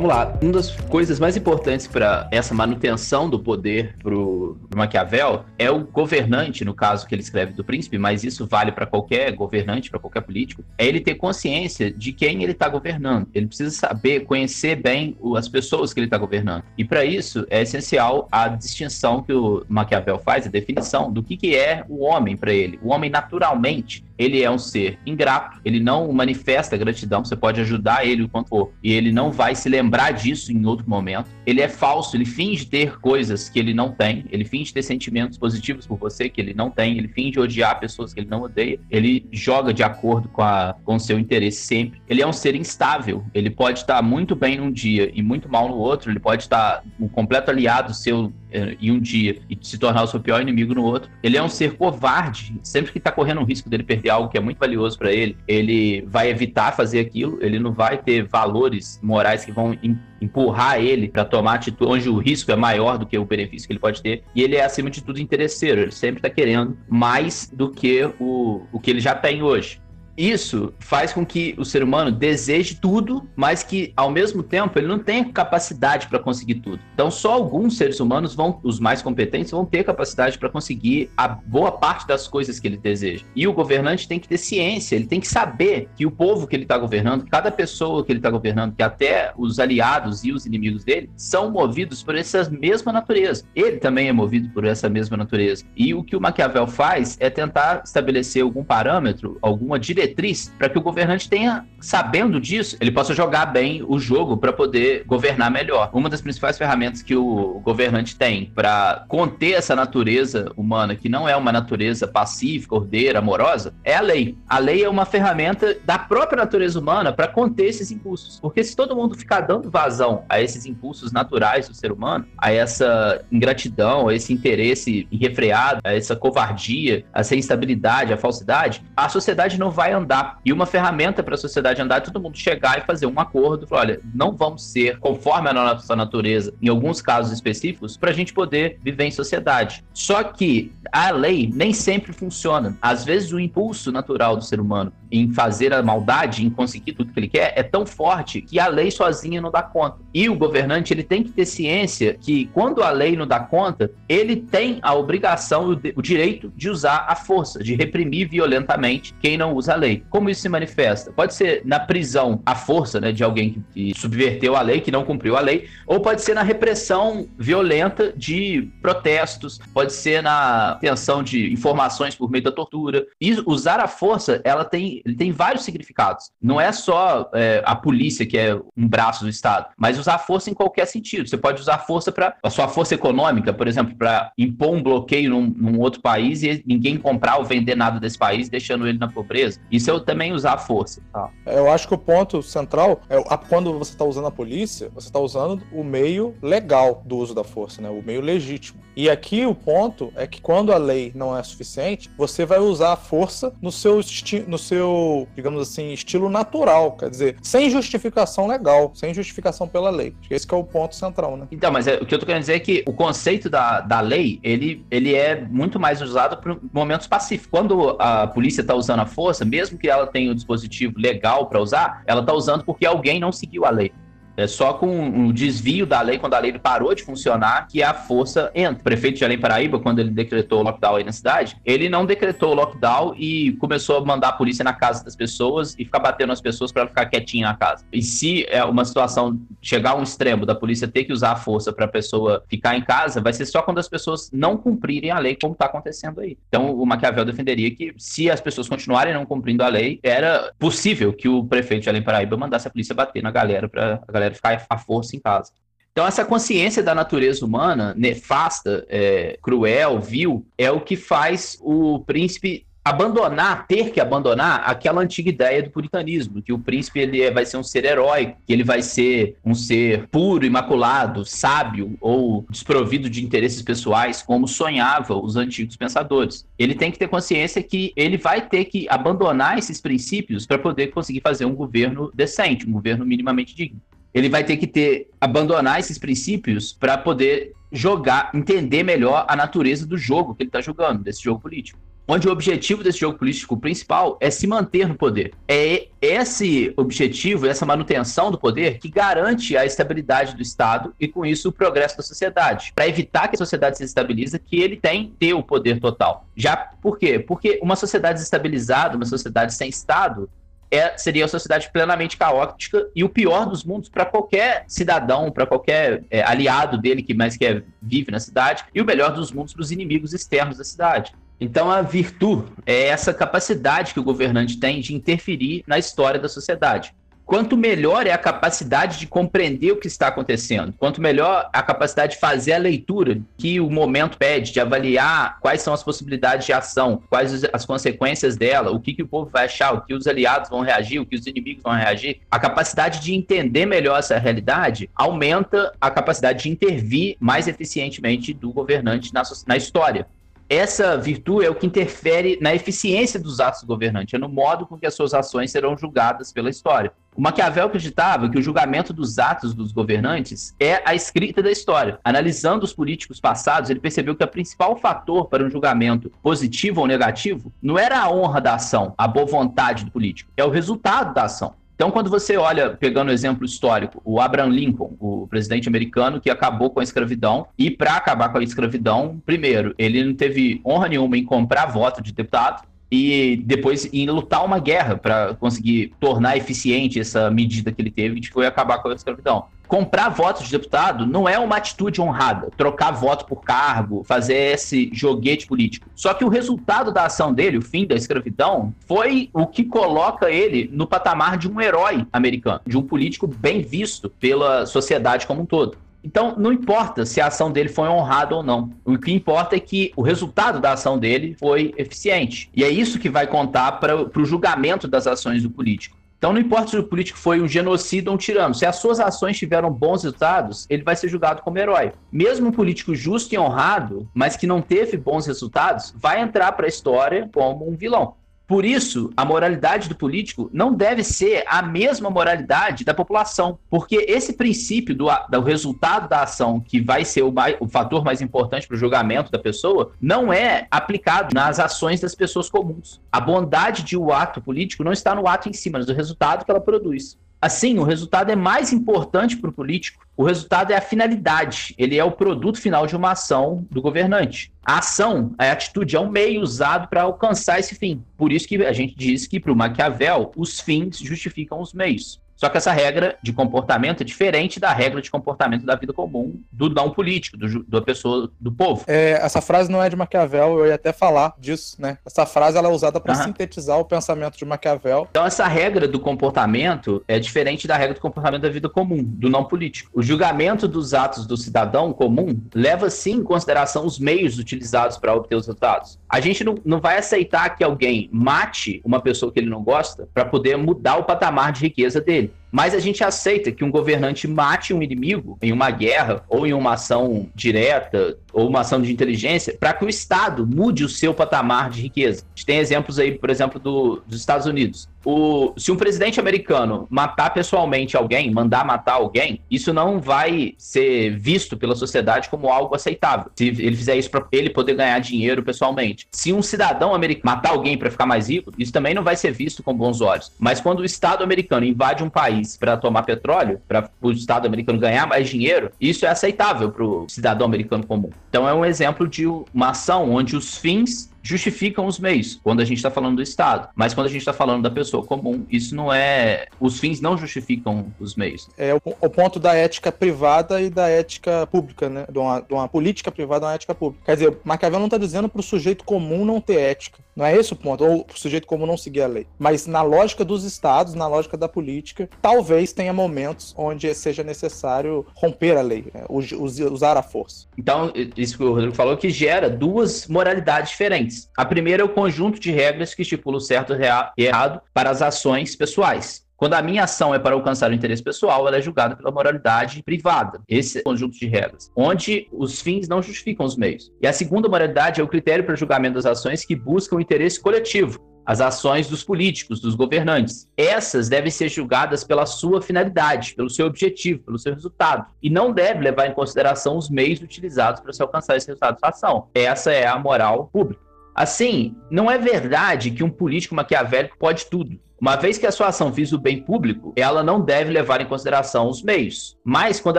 [0.00, 0.38] vamos lá.
[0.40, 5.80] Uma das coisas mais importantes para essa manutenção do poder pro, pro Maquiavel é o
[5.80, 10.00] governante, no caso que ele escreve do príncipe, mas isso vale para qualquer governante, para
[10.00, 13.28] qualquer político, é ele ter consciência de quem ele está governando.
[13.34, 16.64] Ele precisa saber, conhecer bem as pessoas que ele está governando.
[16.78, 21.36] E para isso é essencial a distinção que o Maquiavel faz, a definição do que,
[21.36, 22.80] que é o homem para ele.
[22.82, 28.06] O homem naturalmente ele é um ser ingrato, ele não manifesta gratidão, você pode ajudar
[28.06, 31.30] ele o quanto for, e ele não vai se lembrar disso em outro momento.
[31.46, 35.38] Ele é falso, ele finge ter coisas que ele não tem, ele finge ter sentimentos
[35.38, 35.49] positivos
[35.86, 39.26] por você que ele não tem, ele finge odiar pessoas que ele não odeia, ele
[39.32, 42.00] joga de acordo com, a, com o seu interesse sempre.
[42.08, 45.68] Ele é um ser instável, ele pode estar muito bem num dia e muito mal
[45.68, 50.02] no outro, ele pode estar um completo aliado seu em um dia e se tornar
[50.02, 51.10] o seu pior inimigo no outro.
[51.22, 54.38] Ele é um ser covarde, sempre que está correndo o risco dele perder algo que
[54.38, 58.98] é muito valioso para ele, ele vai evitar fazer aquilo, ele não vai ter valores
[59.02, 59.76] morais que vão
[60.20, 63.72] empurrar ele para tomar atitude onde o risco é maior do que o benefício que
[63.72, 64.22] ele pode ter.
[64.34, 68.62] E ele é, acima de tudo, interesseiro, ele sempre está querendo mais do que o,
[68.72, 69.80] o que ele já tem hoje.
[70.20, 74.86] Isso faz com que o ser humano deseje tudo, mas que ao mesmo tempo ele
[74.86, 76.78] não tenha capacidade para conseguir tudo.
[76.92, 81.26] Então, só alguns seres humanos vão, os mais competentes, vão ter capacidade para conseguir a
[81.26, 83.24] boa parte das coisas que ele deseja.
[83.34, 86.54] E o governante tem que ter ciência, ele tem que saber que o povo que
[86.54, 90.44] ele está governando, cada pessoa que ele está governando, que até os aliados e os
[90.44, 93.42] inimigos dele, são movidos por essa mesma natureza.
[93.56, 95.64] Ele também é movido por essa mesma natureza.
[95.74, 100.68] E o que o Maquiavel faz é tentar estabelecer algum parâmetro, alguma diretriz diretriz para
[100.68, 105.50] que o governante tenha, sabendo disso, ele possa jogar bem o jogo para poder governar
[105.50, 105.90] melhor.
[105.92, 111.28] Uma das principais ferramentas que o governante tem para conter essa natureza humana, que não
[111.28, 114.36] é uma natureza pacífica, ordeira, amorosa, é a lei.
[114.48, 118.38] A lei é uma ferramenta da própria natureza humana para conter esses impulsos.
[118.40, 122.52] Porque se todo mundo ficar dando vazão a esses impulsos naturais do ser humano, a
[122.52, 129.08] essa ingratidão, a esse interesse irrefreado, a essa covardia, a essa instabilidade, a falsidade, a
[129.08, 130.38] sociedade não vai andar.
[130.44, 133.66] E uma ferramenta para a sociedade andar é todo mundo chegar e fazer um acordo,
[133.66, 138.14] falar, olha, não vamos ser conforme a nossa natureza, em alguns casos específicos, para a
[138.14, 139.84] gente poder viver em sociedade.
[139.92, 142.76] Só que a lei nem sempre funciona.
[142.80, 147.12] Às vezes o impulso natural do ser humano em fazer a maldade, em conseguir tudo
[147.12, 149.98] que ele quer, é tão forte que a lei sozinha não dá conta.
[150.14, 153.90] E o governante ele tem que ter ciência que quando a lei não dá conta,
[154.08, 159.54] ele tem a obrigação, o direito de usar a força, de reprimir violentamente quem não
[159.54, 160.04] usa a lei.
[160.10, 161.12] Como isso se manifesta?
[161.12, 165.04] Pode ser na prisão à força né, de alguém que subverteu a lei, que não
[165.04, 171.22] cumpriu a lei, ou pode ser na repressão violenta de protestos, pode ser na tensão
[171.22, 173.06] de informações por meio da tortura.
[173.20, 176.30] E usar a força, ela tem, tem vários significados.
[176.40, 180.50] Não é só é, a polícia que é um braço do Estado, mas usar força
[180.50, 181.28] em qualquer sentido.
[181.28, 185.30] Você pode usar força para a sua força econômica, por exemplo, para impor um bloqueio
[185.30, 189.08] num, num, outro país e ninguém comprar ou vender nada desse país, deixando ele na
[189.08, 189.60] pobreza.
[189.70, 191.00] Isso é também usar a força.
[191.12, 191.30] Tá?
[191.46, 195.18] Eu acho que o ponto central é quando você está usando a polícia, você está
[195.18, 197.90] usando o meio legal do uso da força, né?
[197.90, 198.80] o meio legítimo.
[198.96, 202.92] E aqui o ponto é que quando a lei não é suficiente, você vai usar
[202.92, 204.00] a força no seu,
[204.46, 210.14] no seu digamos assim, estilo natural, quer dizer, sem justificação legal, sem justificação pela lei.
[210.18, 211.46] Acho que esse que é o ponto central, né?
[211.50, 214.00] Então, mas é, o que eu tô querendo dizer é que o conceito da, da
[214.00, 217.50] lei, ele, ele é muito mais usado para momentos pacíficos.
[217.50, 221.60] Quando a polícia está usando a força, mesmo que ela tenha um dispositivo legal para
[221.60, 223.92] usar, ela está usando porque alguém não seguiu a lei.
[224.36, 227.92] É só com um desvio da lei, quando a lei parou de funcionar, que a
[227.92, 228.80] força entra.
[228.80, 232.06] O prefeito de Além Paraíba, quando ele decretou o lockdown aí na cidade, ele não
[232.06, 235.98] decretou o lockdown e começou a mandar a polícia na casa das pessoas e ficar
[235.98, 237.84] batendo as pessoas para ficar quietinha na casa.
[237.92, 241.36] E se é uma situação chegar a um extremo da polícia ter que usar a
[241.36, 245.10] força para a pessoa ficar em casa, vai ser só quando as pessoas não cumprirem
[245.10, 246.38] a lei, como está acontecendo aí.
[246.48, 251.12] Então, o Maquiavel defenderia que se as pessoas continuarem não cumprindo a lei, era possível
[251.12, 254.19] que o prefeito de Além Paraíba mandasse a polícia bater na galera para a galera
[254.32, 255.52] ficar à força em casa.
[255.92, 261.98] Então, essa consciência da natureza humana, nefasta, é, cruel, vil, é o que faz o
[262.00, 267.30] príncipe abandonar, ter que abandonar aquela antiga ideia do puritanismo, que o príncipe ele é,
[267.30, 272.46] vai ser um ser heróico, que ele vai ser um ser puro, imaculado, sábio ou
[272.48, 276.46] desprovido de interesses pessoais, como sonhavam os antigos pensadores.
[276.58, 280.88] Ele tem que ter consciência que ele vai ter que abandonar esses princípios para poder
[280.88, 283.80] conseguir fazer um governo decente, um governo minimamente digno
[284.12, 289.86] ele vai ter que ter abandonar esses princípios para poder jogar, entender melhor a natureza
[289.86, 291.78] do jogo que ele está jogando, desse jogo político.
[292.12, 295.32] Onde o objetivo desse jogo político principal é se manter no poder.
[295.46, 301.24] É esse objetivo, essa manutenção do poder que garante a estabilidade do Estado e, com
[301.24, 302.72] isso, o progresso da sociedade.
[302.74, 306.26] Para evitar que a sociedade se estabilize, que ele tem ter o poder total.
[306.34, 307.20] Já por quê?
[307.20, 310.28] Porque uma sociedade desestabilizada, uma sociedade sem Estado,
[310.70, 315.46] é, seria uma sociedade plenamente caótica e o pior dos mundos para qualquer cidadão, para
[315.46, 319.52] qualquer é, aliado dele que mais quer vive na cidade, e o melhor dos mundos
[319.52, 321.12] para os inimigos externos da cidade.
[321.40, 326.28] Então a virtude é essa capacidade que o governante tem de interferir na história da
[326.28, 326.94] sociedade
[327.30, 332.14] quanto melhor é a capacidade de compreender o que está acontecendo, quanto melhor a capacidade
[332.14, 336.52] de fazer a leitura que o momento pede, de avaliar quais são as possibilidades de
[336.52, 340.08] ação, quais as consequências dela, o que, que o povo vai achar, o que os
[340.08, 344.18] aliados vão reagir, o que os inimigos vão reagir, a capacidade de entender melhor essa
[344.18, 350.04] realidade aumenta a capacidade de intervir mais eficientemente do governante na, na história
[350.50, 354.66] essa virtude é o que interfere na eficiência dos atos do governante, é no modo
[354.66, 356.92] com que as suas ações serão julgadas pela história.
[357.14, 362.00] O Maquiavel acreditava que o julgamento dos atos dos governantes é a escrita da história.
[362.02, 366.86] Analisando os políticos passados, ele percebeu que o principal fator para um julgamento positivo ou
[366.86, 371.14] negativo não era a honra da ação, a boa vontade do político, é o resultado
[371.14, 371.59] da ação.
[371.80, 376.28] Então, quando você olha, pegando o exemplo histórico, o Abraham Lincoln, o presidente americano que
[376.28, 380.90] acabou com a escravidão, e para acabar com a escravidão, primeiro, ele não teve honra
[380.90, 386.36] nenhuma em comprar voto de deputado, e depois em lutar uma guerra para conseguir tornar
[386.36, 390.50] eficiente essa medida que ele teve, que foi acabar com a escravidão comprar votos de
[390.50, 395.88] deputado não é uma atitude honrada, trocar voto por cargo, fazer esse joguete político.
[395.94, 400.28] Só que o resultado da ação dele, o fim da escravidão, foi o que coloca
[400.28, 405.42] ele no patamar de um herói americano, de um político bem visto pela sociedade como
[405.42, 405.78] um todo.
[406.02, 408.72] Então, não importa se a ação dele foi honrada ou não.
[408.84, 412.50] O que importa é que o resultado da ação dele foi eficiente.
[412.54, 416.00] E é isso que vai contar para o julgamento das ações do político.
[416.20, 419.00] Então, não importa se o político foi um genocida ou um tirano, se as suas
[419.00, 421.92] ações tiveram bons resultados, ele vai ser julgado como herói.
[422.12, 426.66] Mesmo um político justo e honrado, mas que não teve bons resultados, vai entrar para
[426.66, 428.16] a história como um vilão.
[428.50, 434.04] Por isso, a moralidade do político não deve ser a mesma moralidade da população, porque
[434.08, 438.66] esse princípio do, do resultado da ação, que vai ser o, o fator mais importante
[438.66, 443.00] para o julgamento da pessoa, não é aplicado nas ações das pessoas comuns.
[443.12, 446.44] A bondade de um ato político não está no ato em si, mas no resultado
[446.44, 447.16] que ela produz.
[447.42, 450.04] Assim, o resultado é mais importante para o político.
[450.14, 454.52] O resultado é a finalidade, ele é o produto final de uma ação do governante.
[454.62, 458.04] A ação, a atitude, é um meio usado para alcançar esse fim.
[458.18, 462.20] Por isso que a gente diz que para o Maquiavel, os fins justificam os meios.
[462.40, 466.40] Só que essa regra de comportamento é diferente da regra de comportamento da vida comum
[466.50, 468.82] do não político, do, da pessoa, do povo.
[468.86, 471.98] É, essa frase não é de Maquiavel, eu ia até falar disso, né?
[472.04, 473.24] Essa frase ela é usada para uhum.
[473.24, 475.06] sintetizar o pensamento de Maquiavel.
[475.10, 479.28] Então essa regra do comportamento é diferente da regra do comportamento da vida comum, do
[479.28, 479.90] não político.
[479.92, 485.14] O julgamento dos atos do cidadão comum leva sim em consideração os meios utilizados para
[485.14, 485.99] obter os resultados.
[486.10, 490.08] A gente não, não vai aceitar que alguém mate uma pessoa que ele não gosta
[490.12, 492.32] para poder mudar o patamar de riqueza dele.
[492.50, 496.52] Mas a gente aceita que um governante mate um inimigo em uma guerra ou em
[496.52, 501.14] uma ação direta ou uma ação de inteligência para que o Estado mude o seu
[501.14, 502.24] patamar de riqueza.
[502.24, 504.88] A gente tem exemplos aí, por exemplo, do, dos Estados Unidos.
[505.04, 511.16] O, se um presidente americano matar pessoalmente alguém, mandar matar alguém, isso não vai ser
[511.16, 513.30] visto pela sociedade como algo aceitável.
[513.34, 516.06] Se ele fizer isso para ele poder ganhar dinheiro pessoalmente.
[516.10, 519.32] Se um cidadão americano matar alguém para ficar mais rico, isso também não vai ser
[519.32, 520.32] visto com bons olhos.
[520.38, 524.78] Mas quando o Estado americano invade um país para tomar petróleo, para o Estado americano
[524.78, 528.10] ganhar mais dinheiro, isso é aceitável para o cidadão americano comum.
[528.28, 532.64] Então é um exemplo de uma ação onde os fins justificam os meios, quando a
[532.64, 533.68] gente está falando do Estado.
[533.74, 536.46] Mas quando a gente está falando da pessoa comum, isso não é.
[536.58, 538.48] Os fins não justificam os meios.
[538.56, 542.06] É o, o ponto da ética privada e da ética pública, né?
[542.10, 544.04] De uma, de uma política privada e uma ética pública.
[544.06, 546.98] Quer dizer, Maquiavel não está dizendo para o sujeito comum não ter ética.
[547.14, 547.84] Não é esse o ponto.
[547.84, 549.26] Ou o sujeito comum não seguir a lei.
[549.38, 555.06] Mas na lógica dos Estados, na lógica da política, talvez tenha momentos onde seja necessário
[555.14, 556.04] romper a lei, né?
[556.08, 557.46] usar a força.
[557.58, 561.30] Então, isso que o Rodrigo falou, que gera duas moralidades diferentes diferentes.
[561.36, 563.74] A primeira é o conjunto de regras que estipula o certo
[564.16, 566.24] e errado para as ações pessoais.
[566.36, 569.82] Quando a minha ação é para alcançar o interesse pessoal, ela é julgada pela moralidade
[569.82, 570.40] privada.
[570.48, 573.92] Esse é conjunto de regras, onde os fins não justificam os meios.
[574.00, 577.38] E a segunda moralidade é o critério para julgamento das ações que buscam o interesse
[577.38, 580.46] coletivo, as ações dos políticos, dos governantes.
[580.56, 585.52] Essas devem ser julgadas pela sua finalidade, pelo seu objetivo, pelo seu resultado, e não
[585.52, 589.28] deve levar em consideração os meios utilizados para se alcançar esse resultado da ação.
[589.34, 590.89] Essa é a moral pública.
[591.20, 594.80] Assim, não é verdade que um político maquiavélico pode tudo.
[594.98, 598.06] Uma vez que a sua ação visa o bem público, ela não deve levar em
[598.06, 599.36] consideração os meios.
[599.44, 599.98] Mas quando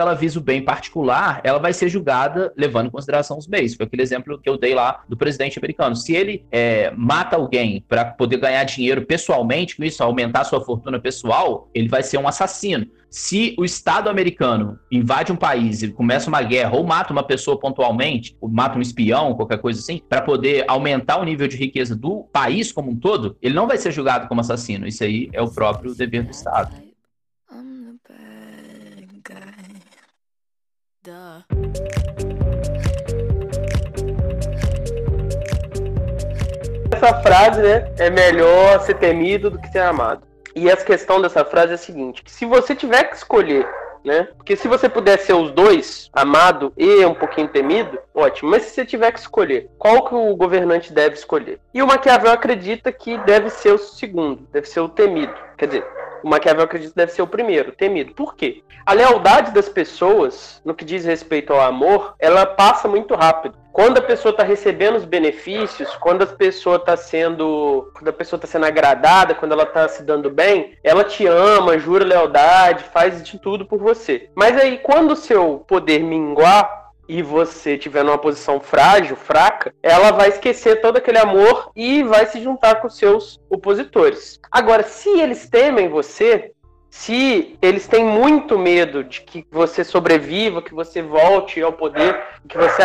[0.00, 3.74] ela visa o bem particular, ela vai ser julgada levando em consideração os meios.
[3.74, 5.94] Foi aquele exemplo que eu dei lá do presidente americano.
[5.94, 10.98] Se ele é, mata alguém para poder ganhar dinheiro pessoalmente, com isso aumentar sua fortuna
[10.98, 12.88] pessoal, ele vai ser um assassino.
[13.12, 17.60] Se o Estado americano invade um país e começa uma guerra, ou mata uma pessoa
[17.60, 21.94] pontualmente, ou mata um espião, qualquer coisa assim, para poder aumentar o nível de riqueza
[21.94, 24.86] do país como um todo, ele não vai ser julgado como assassino.
[24.86, 26.74] Isso aí é o próprio dever do Estado.
[36.90, 40.31] Essa frase, né, é melhor ser temido do que ser amado.
[40.54, 43.66] E a questão dessa frase é a seguinte: se você tiver que escolher,
[44.04, 44.28] né?
[44.36, 48.50] Porque se você puder ser os dois, amado e um pouquinho temido, ótimo.
[48.50, 51.60] Mas se você tiver que escolher, qual que o governante deve escolher?
[51.72, 55.34] E o Maquiavel acredita que deve ser o segundo, deve ser o temido.
[55.62, 55.86] Quer dizer,
[56.24, 58.12] o Maquiavel acredita que deve ser o primeiro, temido.
[58.14, 58.64] Por quê?
[58.84, 63.54] A lealdade das pessoas, no que diz respeito ao amor, ela passa muito rápido.
[63.72, 68.38] Quando a pessoa está recebendo os benefícios, quando a pessoa está sendo, quando a pessoa
[68.38, 73.22] está sendo agradada, quando ela está se dando bem, ela te ama, jura lealdade, faz
[73.22, 74.30] de tudo por você.
[74.34, 79.51] Mas aí, quando o seu poder minguar, e você tiver numa posição frágil, fraca,
[79.82, 84.40] ela vai esquecer todo aquele amor e vai se juntar com seus opositores.
[84.50, 86.52] Agora, se eles temem você,
[86.90, 92.58] se eles têm muito medo de que você sobreviva, que você volte ao poder, que
[92.58, 92.82] você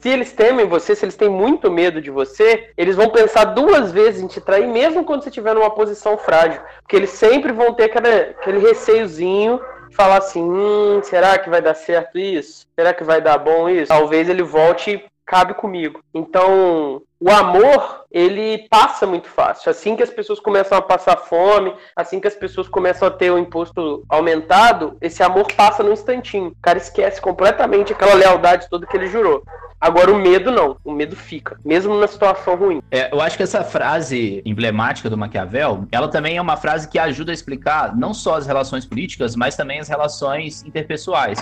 [0.00, 3.90] se eles temem você, se eles têm muito medo de você, eles vão pensar duas
[3.90, 6.60] vezes em te trair, mesmo quando você estiver numa posição frágil.
[6.82, 9.60] Porque eles sempre vão ter aquele, aquele receiozinho
[9.90, 12.64] falar assim: hum, será que vai dar certo isso?
[12.76, 13.88] Será que vai dar bom isso?
[13.88, 16.02] Talvez ele volte cabe comigo.
[16.14, 19.70] Então, o amor, ele passa muito fácil.
[19.70, 23.30] Assim que as pessoas começam a passar fome, assim que as pessoas começam a ter
[23.30, 26.48] o imposto aumentado, esse amor passa num instantinho.
[26.48, 29.44] O cara esquece completamente aquela lealdade toda que ele jurou.
[29.80, 32.82] Agora o medo não, o medo fica, mesmo na situação ruim.
[32.90, 36.98] É, eu acho que essa frase emblemática do Maquiavel, ela também é uma frase que
[36.98, 41.38] ajuda a explicar não só as relações políticas, mas também as relações interpessoais.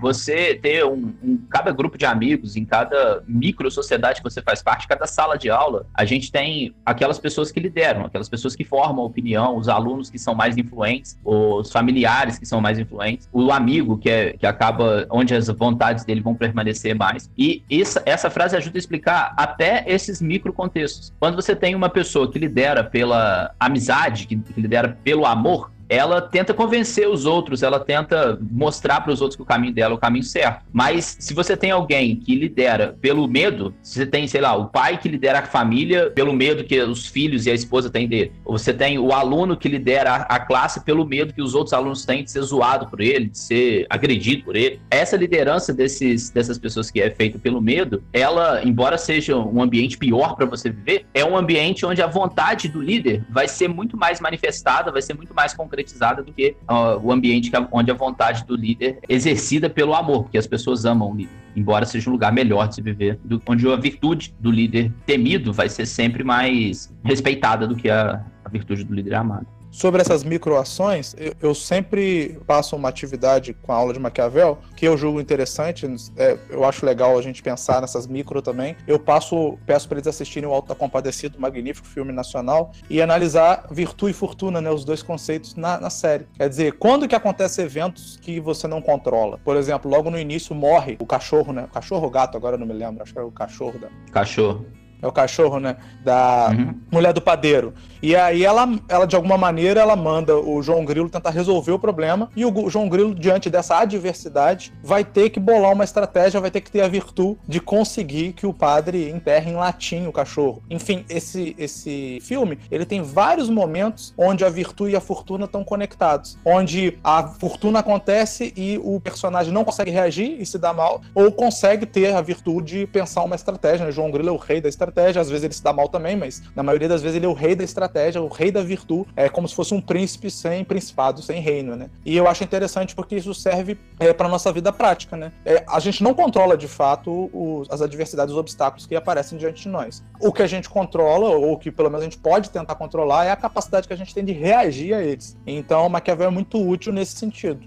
[0.00, 4.60] Você ter um, um cada grupo de amigos, em cada micro sociedade que você faz
[4.60, 8.64] parte, cada sala de aula, a gente tem aquelas pessoas que lideram, aquelas pessoas que
[8.64, 13.28] formam a opinião, os alunos que são mais influentes, os familiares que são mais influentes,
[13.32, 17.30] o amigo que, é, que acaba onde as vontades dele vão permanecer mais.
[17.36, 21.12] E essa, essa frase ajuda a explicar até esses micro contextos.
[21.20, 26.20] Quando você tem uma pessoa que lidera pela amizade, que, que lidera pelo amor, ela
[26.20, 29.96] tenta convencer os outros, ela tenta mostrar para os outros que o caminho dela é
[29.96, 30.64] o caminho certo.
[30.72, 34.98] Mas se você tem alguém que lidera pelo medo, você tem, sei lá, o pai
[34.98, 38.58] que lidera a família pelo medo que os filhos e a esposa têm dele, ou
[38.58, 42.22] você tem o aluno que lidera a classe pelo medo que os outros alunos têm
[42.22, 44.80] de ser zoado por ele, de ser agredido por ele.
[44.90, 49.96] Essa liderança desses, dessas pessoas que é feita pelo medo, ela, embora seja um ambiente
[49.96, 53.96] pior para você viver, é um ambiente onde a vontade do líder vai ser muito
[53.96, 57.90] mais manifestada, vai ser muito mais concreta concretizada do que uh, o ambiente que, onde
[57.90, 61.86] a vontade do líder é exercida pelo amor, porque as pessoas amam o líder, embora
[61.86, 65.68] seja um lugar melhor de se viver, do, onde a virtude do líder temido vai
[65.68, 71.14] ser sempre mais respeitada do que a, a virtude do líder amado sobre essas microações,
[71.18, 75.86] eu, eu sempre passo uma atividade com a aula de Maquiavel que eu julgo interessante,
[76.16, 78.76] é, eu acho legal a gente pensar nessas micro também.
[78.86, 83.66] Eu passo, peço para eles assistirem o Alto da Compadecido, magnífico filme nacional, e analisar
[83.70, 86.26] virtude e fortuna, né, os dois conceitos na, na série.
[86.36, 89.38] Quer dizer, quando que acontecem eventos que você não controla?
[89.38, 91.64] Por exemplo, logo no início morre o cachorro, né?
[91.64, 93.88] O cachorro ou gato, agora eu não me lembro, acho que era o cachorro da.
[94.12, 94.66] Cachorro.
[95.00, 95.76] É o cachorro, né?
[96.02, 96.74] Da uhum.
[96.90, 97.72] mulher do padeiro.
[98.02, 101.78] E aí ela, ela, de alguma maneira, ela manda o João Grilo tentar resolver o
[101.78, 102.30] problema.
[102.36, 106.60] E o João Grilo, diante dessa adversidade, vai ter que bolar uma estratégia, vai ter
[106.60, 110.62] que ter a virtude de conseguir que o padre enterre em latim o cachorro.
[110.70, 115.64] Enfim, esse, esse filme, ele tem vários momentos onde a virtude e a fortuna estão
[115.64, 116.38] conectados.
[116.44, 121.32] Onde a fortuna acontece e o personagem não consegue reagir e se dá mal, ou
[121.32, 123.86] consegue ter a virtude de pensar uma estratégia.
[123.86, 123.92] Né?
[123.92, 126.42] João Grilo é o rei da estratégia, às vezes ele se dá mal também, mas
[126.54, 129.08] na maioria das vezes ele é o rei da estratégia estratégia, o rei da virtude,
[129.16, 131.90] é como se fosse um príncipe sem principado, sem reino, né?
[132.04, 135.32] E eu acho interessante porque isso serve é, para nossa vida prática, né?
[135.44, 139.62] É, a gente não controla de fato os, as adversidades, os obstáculos que aparecem diante
[139.62, 140.02] de nós.
[140.20, 143.30] O que a gente controla, ou que pelo menos a gente pode tentar controlar, é
[143.30, 145.36] a capacidade que a gente tem de reagir a eles.
[145.46, 147.66] Então, Maquiavel é muito útil nesse sentido.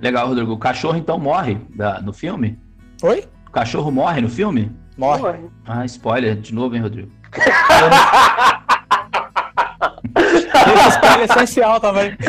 [0.00, 0.52] Legal, Rodrigo.
[0.52, 2.58] O cachorro então morre da, no filme?
[3.02, 3.24] Oi?
[3.46, 4.70] O cachorro morre no filme?
[4.96, 5.48] Morre.
[5.64, 7.10] Ah, spoiler de novo, hein, Rodrigo?
[11.22, 12.16] É essencial também.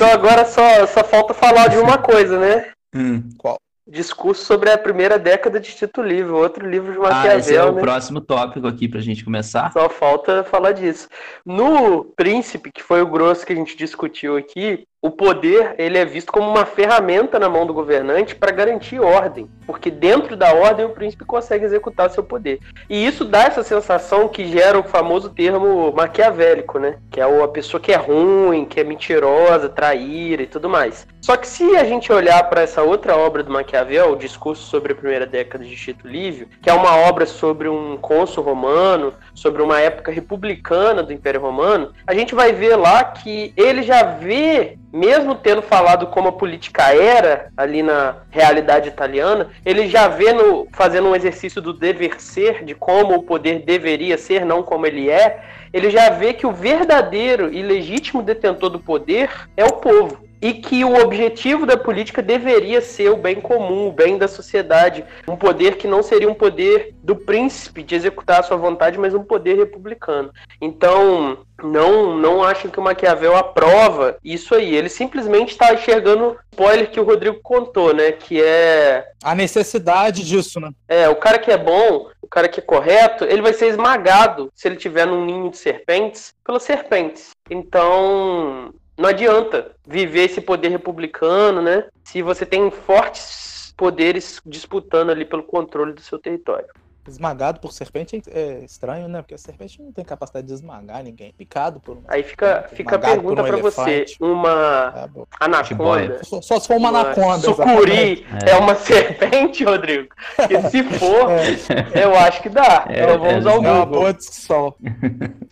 [0.00, 2.70] Então agora só, só falta falar de uma coisa, né?
[2.94, 3.58] Hum, qual?
[3.86, 7.30] Discurso sobre a primeira década de Tito Livre, outro livro de Maquiavel.
[7.30, 7.80] Ah, esse é o né?
[7.82, 9.72] próximo tópico aqui pra gente começar.
[9.72, 11.08] Só falta falar disso.
[11.44, 16.04] No Príncipe, que foi o grosso que a gente discutiu aqui, o poder ele é
[16.04, 20.84] visto como uma ferramenta na mão do governante para garantir ordem, porque dentro da ordem
[20.84, 22.60] o príncipe consegue executar seu poder.
[22.88, 26.96] E isso dá essa sensação que gera o famoso termo maquiavélico, né?
[27.10, 31.06] Que é a pessoa que é ruim, que é mentirosa, traíra e tudo mais.
[31.22, 34.92] Só que se a gente olhar para essa outra obra do Maquiavel, o Discurso sobre
[34.92, 39.62] a Primeira Década de Tito Livio, que é uma obra sobre um cônsul romano, sobre
[39.62, 44.78] uma época republicana do Império Romano, a gente vai ver lá que ele já vê
[44.92, 50.66] mesmo tendo falado como a política era ali na realidade italiana, ele já vê no,
[50.72, 55.08] fazendo um exercício do dever ser, de como o poder deveria ser, não como ele
[55.08, 60.29] é, ele já vê que o verdadeiro e legítimo detentor do poder é o povo
[60.40, 65.04] e que o objetivo da política deveria ser o bem comum, o bem da sociedade,
[65.28, 69.14] um poder que não seria um poder do príncipe de executar a sua vontade, mas
[69.14, 70.32] um poder republicano.
[70.60, 74.74] Então, não não acham que o Maquiavel aprova isso aí.
[74.74, 78.12] Ele simplesmente está enxergando o spoiler que o Rodrigo contou, né?
[78.12, 79.04] Que é.
[79.22, 80.70] A necessidade disso, né?
[80.88, 84.50] É, o cara que é bom, o cara que é correto, ele vai ser esmagado
[84.54, 87.30] se ele tiver num ninho de serpentes pelas serpentes.
[87.48, 91.88] Então, não adianta viver esse poder republicano, né?
[92.04, 96.68] Se você tem fortes poderes disputando ali pelo controle do seu território.
[97.08, 99.22] Esmagado por serpente é estranho, né?
[99.22, 101.32] Porque a serpente não tem capacidade de esmagar ninguém.
[101.32, 102.02] Picado por um.
[102.06, 106.22] Aí fica, fica a pergunta um para você: uma é, anaconda.
[106.24, 107.38] Só, só, se for uma, uma anaconda.
[107.40, 108.50] Sucuri é.
[108.50, 108.56] é.
[108.56, 110.08] uma serpente, Rodrigo?
[110.48, 112.04] E se for, é.
[112.04, 112.86] eu acho que dá.
[112.88, 113.70] É, então vamos ao Google.
[113.70, 114.74] É uma boa discussão.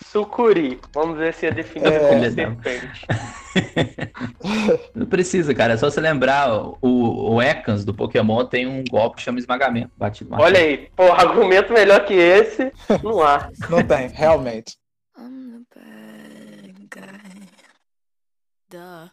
[0.07, 0.81] Sucuri.
[0.93, 3.07] Vamos ver se é definido como serpente.
[4.95, 5.75] Não precisa, cara.
[5.75, 9.91] É só você lembrar o, o, Ekans do Pokémon tem um golpe que chama esmagamento.
[9.97, 12.73] Batido Olha aí, pô, argumento melhor que esse,
[13.03, 13.51] não há.
[13.69, 14.77] Não tem, realmente.
[15.19, 17.49] I'm the bad guy.
[18.71, 19.11] Duh.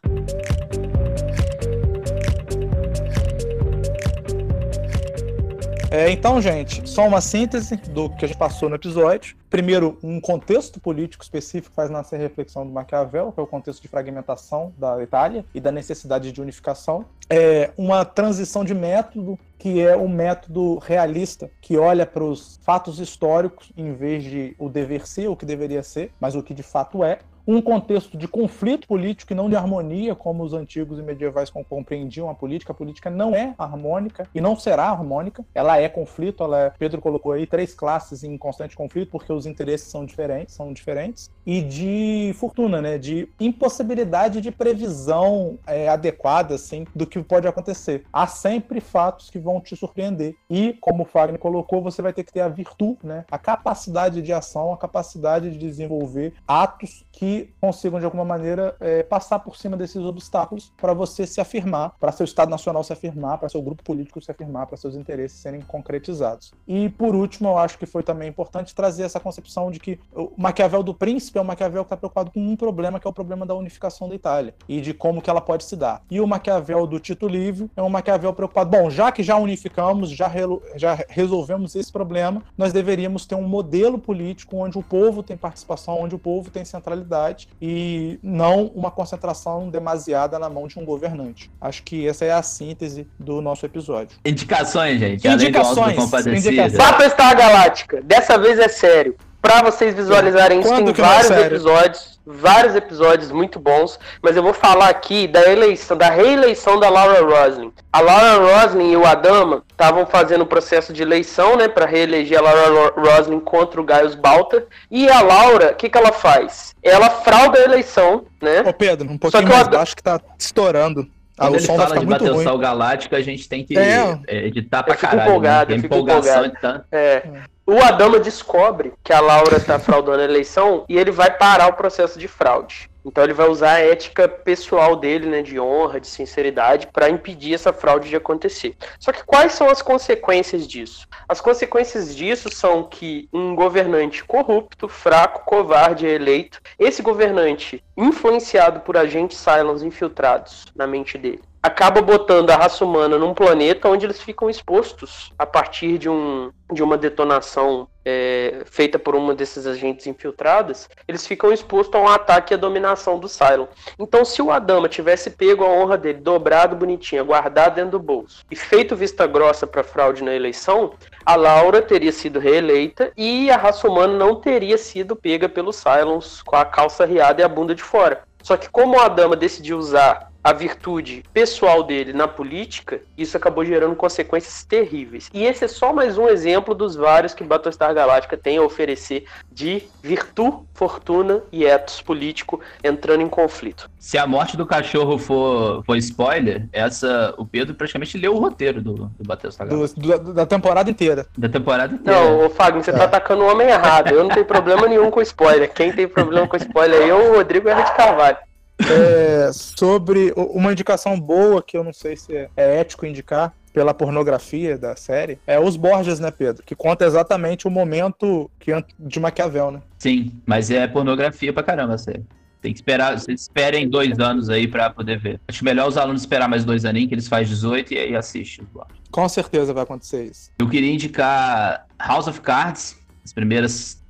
[5.92, 9.38] É, então, gente, só uma síntese do que a gente passou no episódio.
[9.56, 13.82] Primeiro, um contexto político específico faz nascer a reflexão do Maquiavel, que é o contexto
[13.82, 17.06] de fragmentação da Itália e da necessidade de unificação.
[17.30, 22.99] É uma transição de método, que é o método realista, que olha para os fatos
[22.99, 26.62] históricos em vez de o dever ser, o que deveria ser, mas o que de
[26.62, 31.02] fato é um contexto de conflito político e não de harmonia, como os antigos e
[31.02, 32.72] medievais compreendiam a política.
[32.72, 35.46] A política não é harmônica e não será harmônica.
[35.54, 36.43] Ela é conflito.
[36.43, 36.70] Ela é...
[36.72, 41.30] Pedro colocou aí três classes em constante conflito porque os interesses são diferentes, são diferentes.
[41.46, 42.98] E de fortuna, né?
[42.98, 48.04] De impossibilidade de previsão é, adequada, assim, do que pode acontecer.
[48.12, 50.36] Há sempre fatos que vão te surpreender.
[50.50, 53.26] E, como o Fagner colocou, você vai ter que ter a virtude, né?
[53.30, 59.04] A capacidade de ação, a capacidade de desenvolver atos que consigam, de alguma maneira, é,
[59.04, 63.38] passar por cima desses obstáculos para você se afirmar, para seu Estado Nacional se afirmar,
[63.38, 66.54] para seu grupo político se afirmar, para seus interesses serem concretizados.
[66.68, 70.32] E, por último, eu acho que foi também importante trazer essa concepção de que o
[70.38, 73.14] Maquiavel do Príncipe é um Maquiavel que está preocupado com um problema, que é o
[73.14, 76.02] problema da unificação da Itália, e de como que ela pode se dar.
[76.10, 80.10] E o Maquiavel do Tito Livre é um Maquiavel preocupado, bom, já que já unificamos,
[80.10, 80.32] já,
[80.76, 86.00] já resolvemos esse problema, nós deveríamos ter um modelo político onde o povo tem participação,
[86.00, 87.24] onde o povo tem centralidade,
[87.61, 91.51] e não uma concentração demasiada na mão de um governante.
[91.59, 94.17] Acho que essa é a síntese do nosso episódio.
[94.26, 95.28] Indicações, gente.
[95.28, 95.97] Indicações.
[96.28, 96.78] indicações.
[96.78, 98.01] Papa Star Galáctica.
[98.01, 99.15] Dessa vez é sério.
[99.46, 104.56] Para vocês visualizarem isso, tem vários é episódios, vários episódios muito bons, mas eu vou
[104.56, 107.72] falar aqui da eleição, da reeleição da Laura Roslin.
[107.93, 112.39] A Laura Roslin e o Adama estavam fazendo o processo de eleição, né, para reeleger
[112.39, 116.74] a Laura Roslin contra o Gaius Balta, e a Laura, o que que ela faz?
[116.82, 118.64] Ela frauda a eleição, né?
[118.66, 121.08] Ô Pedro, um pouquinho mais baixo que tá estourando.
[121.38, 124.18] Ah, Quando ele fala de Battlestar Galáctica, a gente tem que é.
[124.28, 125.20] editar pra eu caralho.
[125.20, 125.28] Né?
[125.28, 125.78] Empolgado, né?
[125.78, 126.86] empolgação empolgado.
[126.91, 127.24] É.
[127.68, 131.74] O Adama descobre que a Laura tá fraudando a eleição e ele vai parar o
[131.74, 132.91] processo de fraude.
[133.03, 137.55] Então ele vai usar a ética pessoal dele, né, de honra, de sinceridade, para impedir
[137.55, 138.76] essa fraude de acontecer.
[138.99, 141.07] Só que quais são as consequências disso?
[141.28, 146.61] As consequências disso são que um governante corrupto, fraco, covarde é eleito.
[146.78, 153.18] Esse governante, influenciado por agentes Cylons infiltrados na mente dele, acaba botando a raça humana
[153.18, 158.99] num planeta onde eles ficam expostos a partir de, um, de uma detonação é, feita
[158.99, 163.28] por uma desses agentes infiltrados, eles ficam expostos a um ataque e a dominação do
[163.28, 163.66] Cylon.
[163.97, 168.45] Então, se o Adama tivesse pego a honra dele, dobrado bonitinho, guardado dentro do bolso
[168.51, 170.93] e feito vista grossa para fraude na eleição,
[171.26, 176.43] a Laura teria sido reeleita e a raça humana não teria sido pega pelos Cylons
[176.43, 178.22] com a calça riada e a bunda de fora.
[178.43, 183.66] Só que como o Adama decidiu usar a virtude pessoal dele na política, isso acabou
[183.66, 185.28] gerando consequências terríveis.
[185.34, 189.26] E esse é só mais um exemplo dos vários que Battlestar Galáctica tem a oferecer
[189.52, 193.89] de virtude, fortuna e ethos político entrando em conflito.
[193.98, 198.84] Se a morte do cachorro for, for spoiler, essa o Pedro praticamente leu o roteiro
[198.84, 200.00] do, do Battlestar Galáctica.
[200.00, 201.26] Do, do, da temporada inteira.
[201.36, 202.20] Da temporada inteira.
[202.20, 203.00] Não, Fagner, você tá é.
[203.00, 204.12] tá atacando o homem errado.
[204.12, 205.74] Eu não tenho problema nenhum com spoiler.
[205.74, 207.84] Quem tem problema com spoiler aí é o Rodrigo R.
[207.84, 208.38] de Carvalho.
[208.80, 213.93] É, sobre uma indicação boa que eu não sei se é, é ético indicar pela
[213.93, 216.63] pornografia da série é os Borges, né, Pedro?
[216.63, 219.82] Que conta exatamente o momento que, de Maquiavel, né?
[219.97, 222.23] Sim, mas é pornografia pra caramba a série.
[222.61, 225.39] Tem que esperar, vocês esperem dois anos aí para poder ver.
[225.47, 228.65] Acho melhor os alunos esperar mais dois aninhos, que eles fazem 18 e aí assistem.
[229.11, 230.49] Com certeza vai acontecer isso.
[230.57, 234.01] Eu queria indicar House of Cards, as primeiras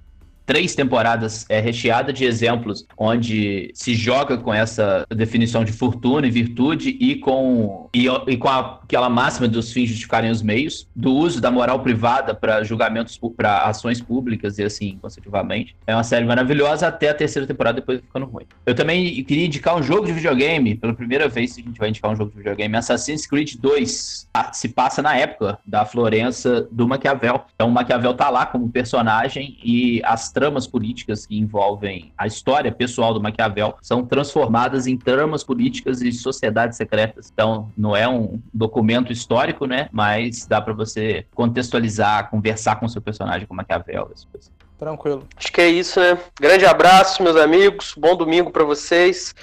[0.45, 6.31] três temporadas é recheada de exemplos onde se joga com essa definição de fortuna e
[6.31, 11.13] virtude e com, e, e com a, aquela máxima dos fins justificarem os meios, do
[11.13, 15.75] uso da moral privada para julgamentos, para ações públicas e assim, consecutivamente.
[15.87, 18.45] É uma série maravilhosa até a terceira temporada, depois ficando ruim.
[18.65, 22.11] Eu também queria indicar um jogo de videogame, pela primeira vez a gente vai indicar
[22.11, 24.29] um jogo de videogame, Assassin's Creed 2.
[24.51, 27.45] Se passa na época da Florença do Maquiavel.
[27.55, 32.71] Então o Maquiavel tá lá como personagem e as tramas políticas que envolvem a história
[32.71, 37.31] pessoal do Maquiavel são transformadas em tramas políticas e sociedades secretas.
[37.33, 39.87] Então, não é um documento histórico, né?
[39.91, 44.51] Mas dá para você contextualizar, conversar com o seu personagem com Maquiavel, essas coisas.
[44.75, 45.27] Tranquilo.
[45.37, 46.17] Acho que é isso, né?
[46.39, 47.93] Grande abraço, meus amigos.
[47.95, 49.35] Bom domingo para vocês.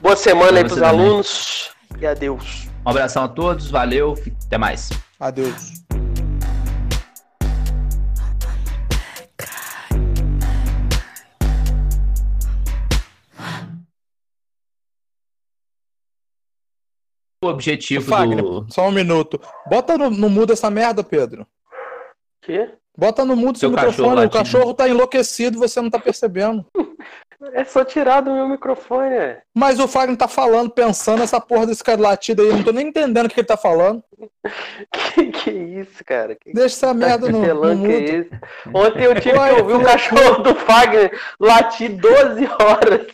[0.00, 1.70] Boa semana pra aí pros alunos.
[2.00, 2.68] E adeus.
[2.86, 4.14] Um abração a todos, valeu,
[4.46, 4.90] até mais.
[5.20, 5.83] Adeus.
[17.46, 18.66] Objetivo Fagner, do.
[18.70, 19.40] só um minuto.
[19.68, 21.46] Bota no, no mudo essa merda, Pedro.
[22.42, 22.72] Quê?
[22.96, 24.14] Bota no mudo seu Seu cachorro microfone.
[24.14, 24.38] O latindo.
[24.38, 26.64] cachorro tá enlouquecido, você não tá percebendo.
[27.52, 29.42] É só tirar do meu microfone, é.
[29.54, 32.48] Mas o Fagner tá falando, pensando essa porra desse cara latido aí.
[32.48, 34.02] Eu não tô nem entendendo o que ele tá falando.
[35.14, 36.34] Que, que isso, cara?
[36.34, 37.90] Que Deixa essa merda no, no que é mudo.
[37.90, 38.30] esse?
[38.72, 43.06] Ontem eu tive Ué, que ouvir o cachorro do Fagner latir 12 horas.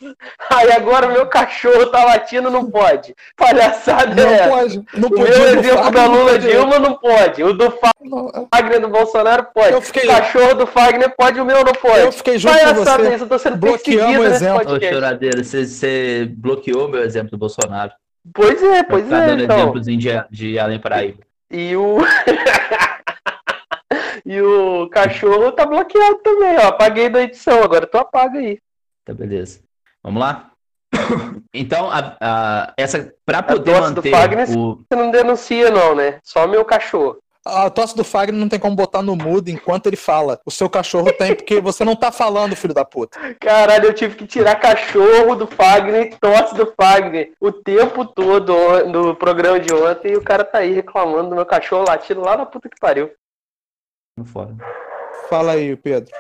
[0.49, 3.14] Aí agora o meu cachorro tá latindo, não pode.
[3.37, 4.85] Palhaçada Não é pode.
[4.95, 5.24] Não O podia.
[5.39, 6.39] meu exemplo Fagner, da Lula.
[6.39, 7.43] Dilma não pode.
[7.43, 7.74] O do
[8.05, 9.70] Não, Fagner do Bolsonaro pode.
[9.73, 12.01] Eu fiquei- O cachorro do Fagner pode, o meu não pode.
[12.01, 13.14] Eu fiquei junto com Palhaçada você.
[13.14, 14.75] isso, eu tô sendo Bloqueamos o exemplo.
[14.77, 17.93] Ô, choradeira, você, você bloqueou meu exemplo do Bolsonaro.
[18.35, 19.59] Pois é, Pois tá é, dando então.
[19.59, 21.18] exemplozinho de, de Além Paraíba.
[21.51, 21.99] E o.
[24.25, 26.68] e o cachorro tá bloqueado também, ó.
[26.68, 28.59] Apaguei da edição, agora tu apaga aí.
[29.05, 29.61] Tá, beleza.
[30.03, 30.51] Vamos lá?
[31.53, 34.77] Então, a, a- essa para poder tosse do manter Fagner, o.
[34.77, 36.21] Você não denuncia, não, né?
[36.23, 37.18] Só meu cachorro.
[37.45, 40.38] A tosse do Fagner não tem como botar no mudo enquanto ele fala.
[40.45, 43.18] O seu cachorro tem, porque você não tá falando, filho da puta.
[43.41, 48.55] Caralho, eu tive que tirar cachorro do Fagner, tosse do Fagner o tempo todo
[48.86, 52.36] no programa de ontem e o cara tá aí reclamando do meu cachorro latindo lá
[52.36, 53.11] na puta que pariu.
[54.26, 54.55] Fora.
[55.30, 56.14] Fala aí, Pedro.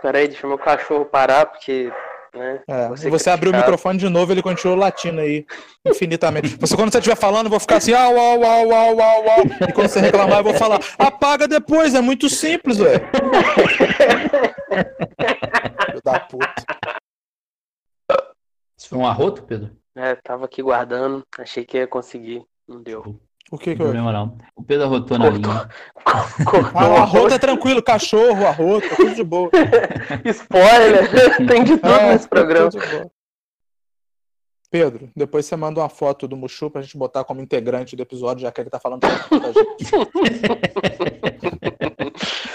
[0.00, 1.92] Peraí, deixa meu cachorro parar, porque.
[2.34, 2.62] Né?
[2.68, 5.44] É, Você você é abriu o microfone de novo, ele continua latindo aí,
[5.84, 6.56] infinitamente.
[6.56, 9.40] Você, quando você estiver falando, eu vou ficar assim, au, au, au, au, au, au.
[9.68, 13.00] E quando você reclamar, eu vou falar, apaga depois, é muito simples, velho.
[15.90, 16.54] Filho da puta.
[18.78, 19.76] Isso foi um arroto, Pedro?
[19.94, 22.44] É, tava aqui guardando, achei que ia conseguir.
[22.66, 23.20] Não deu.
[23.50, 23.92] O que Não que tem eu...
[23.92, 24.38] problema não.
[24.54, 25.68] O Pedro arrotou na linha.
[26.44, 29.50] Cortou Ah, arroto é tranquilo, cachorro, arroto, tudo de boa.
[30.24, 31.10] Spoiler!
[31.48, 32.70] Tem de tudo É, nesse programa.
[32.70, 33.10] tudo de.
[34.70, 38.42] Pedro, depois você manda uma foto do Mushu pra gente botar como integrante do episódio,
[38.42, 39.90] já que ele tá falando tanto com a gente.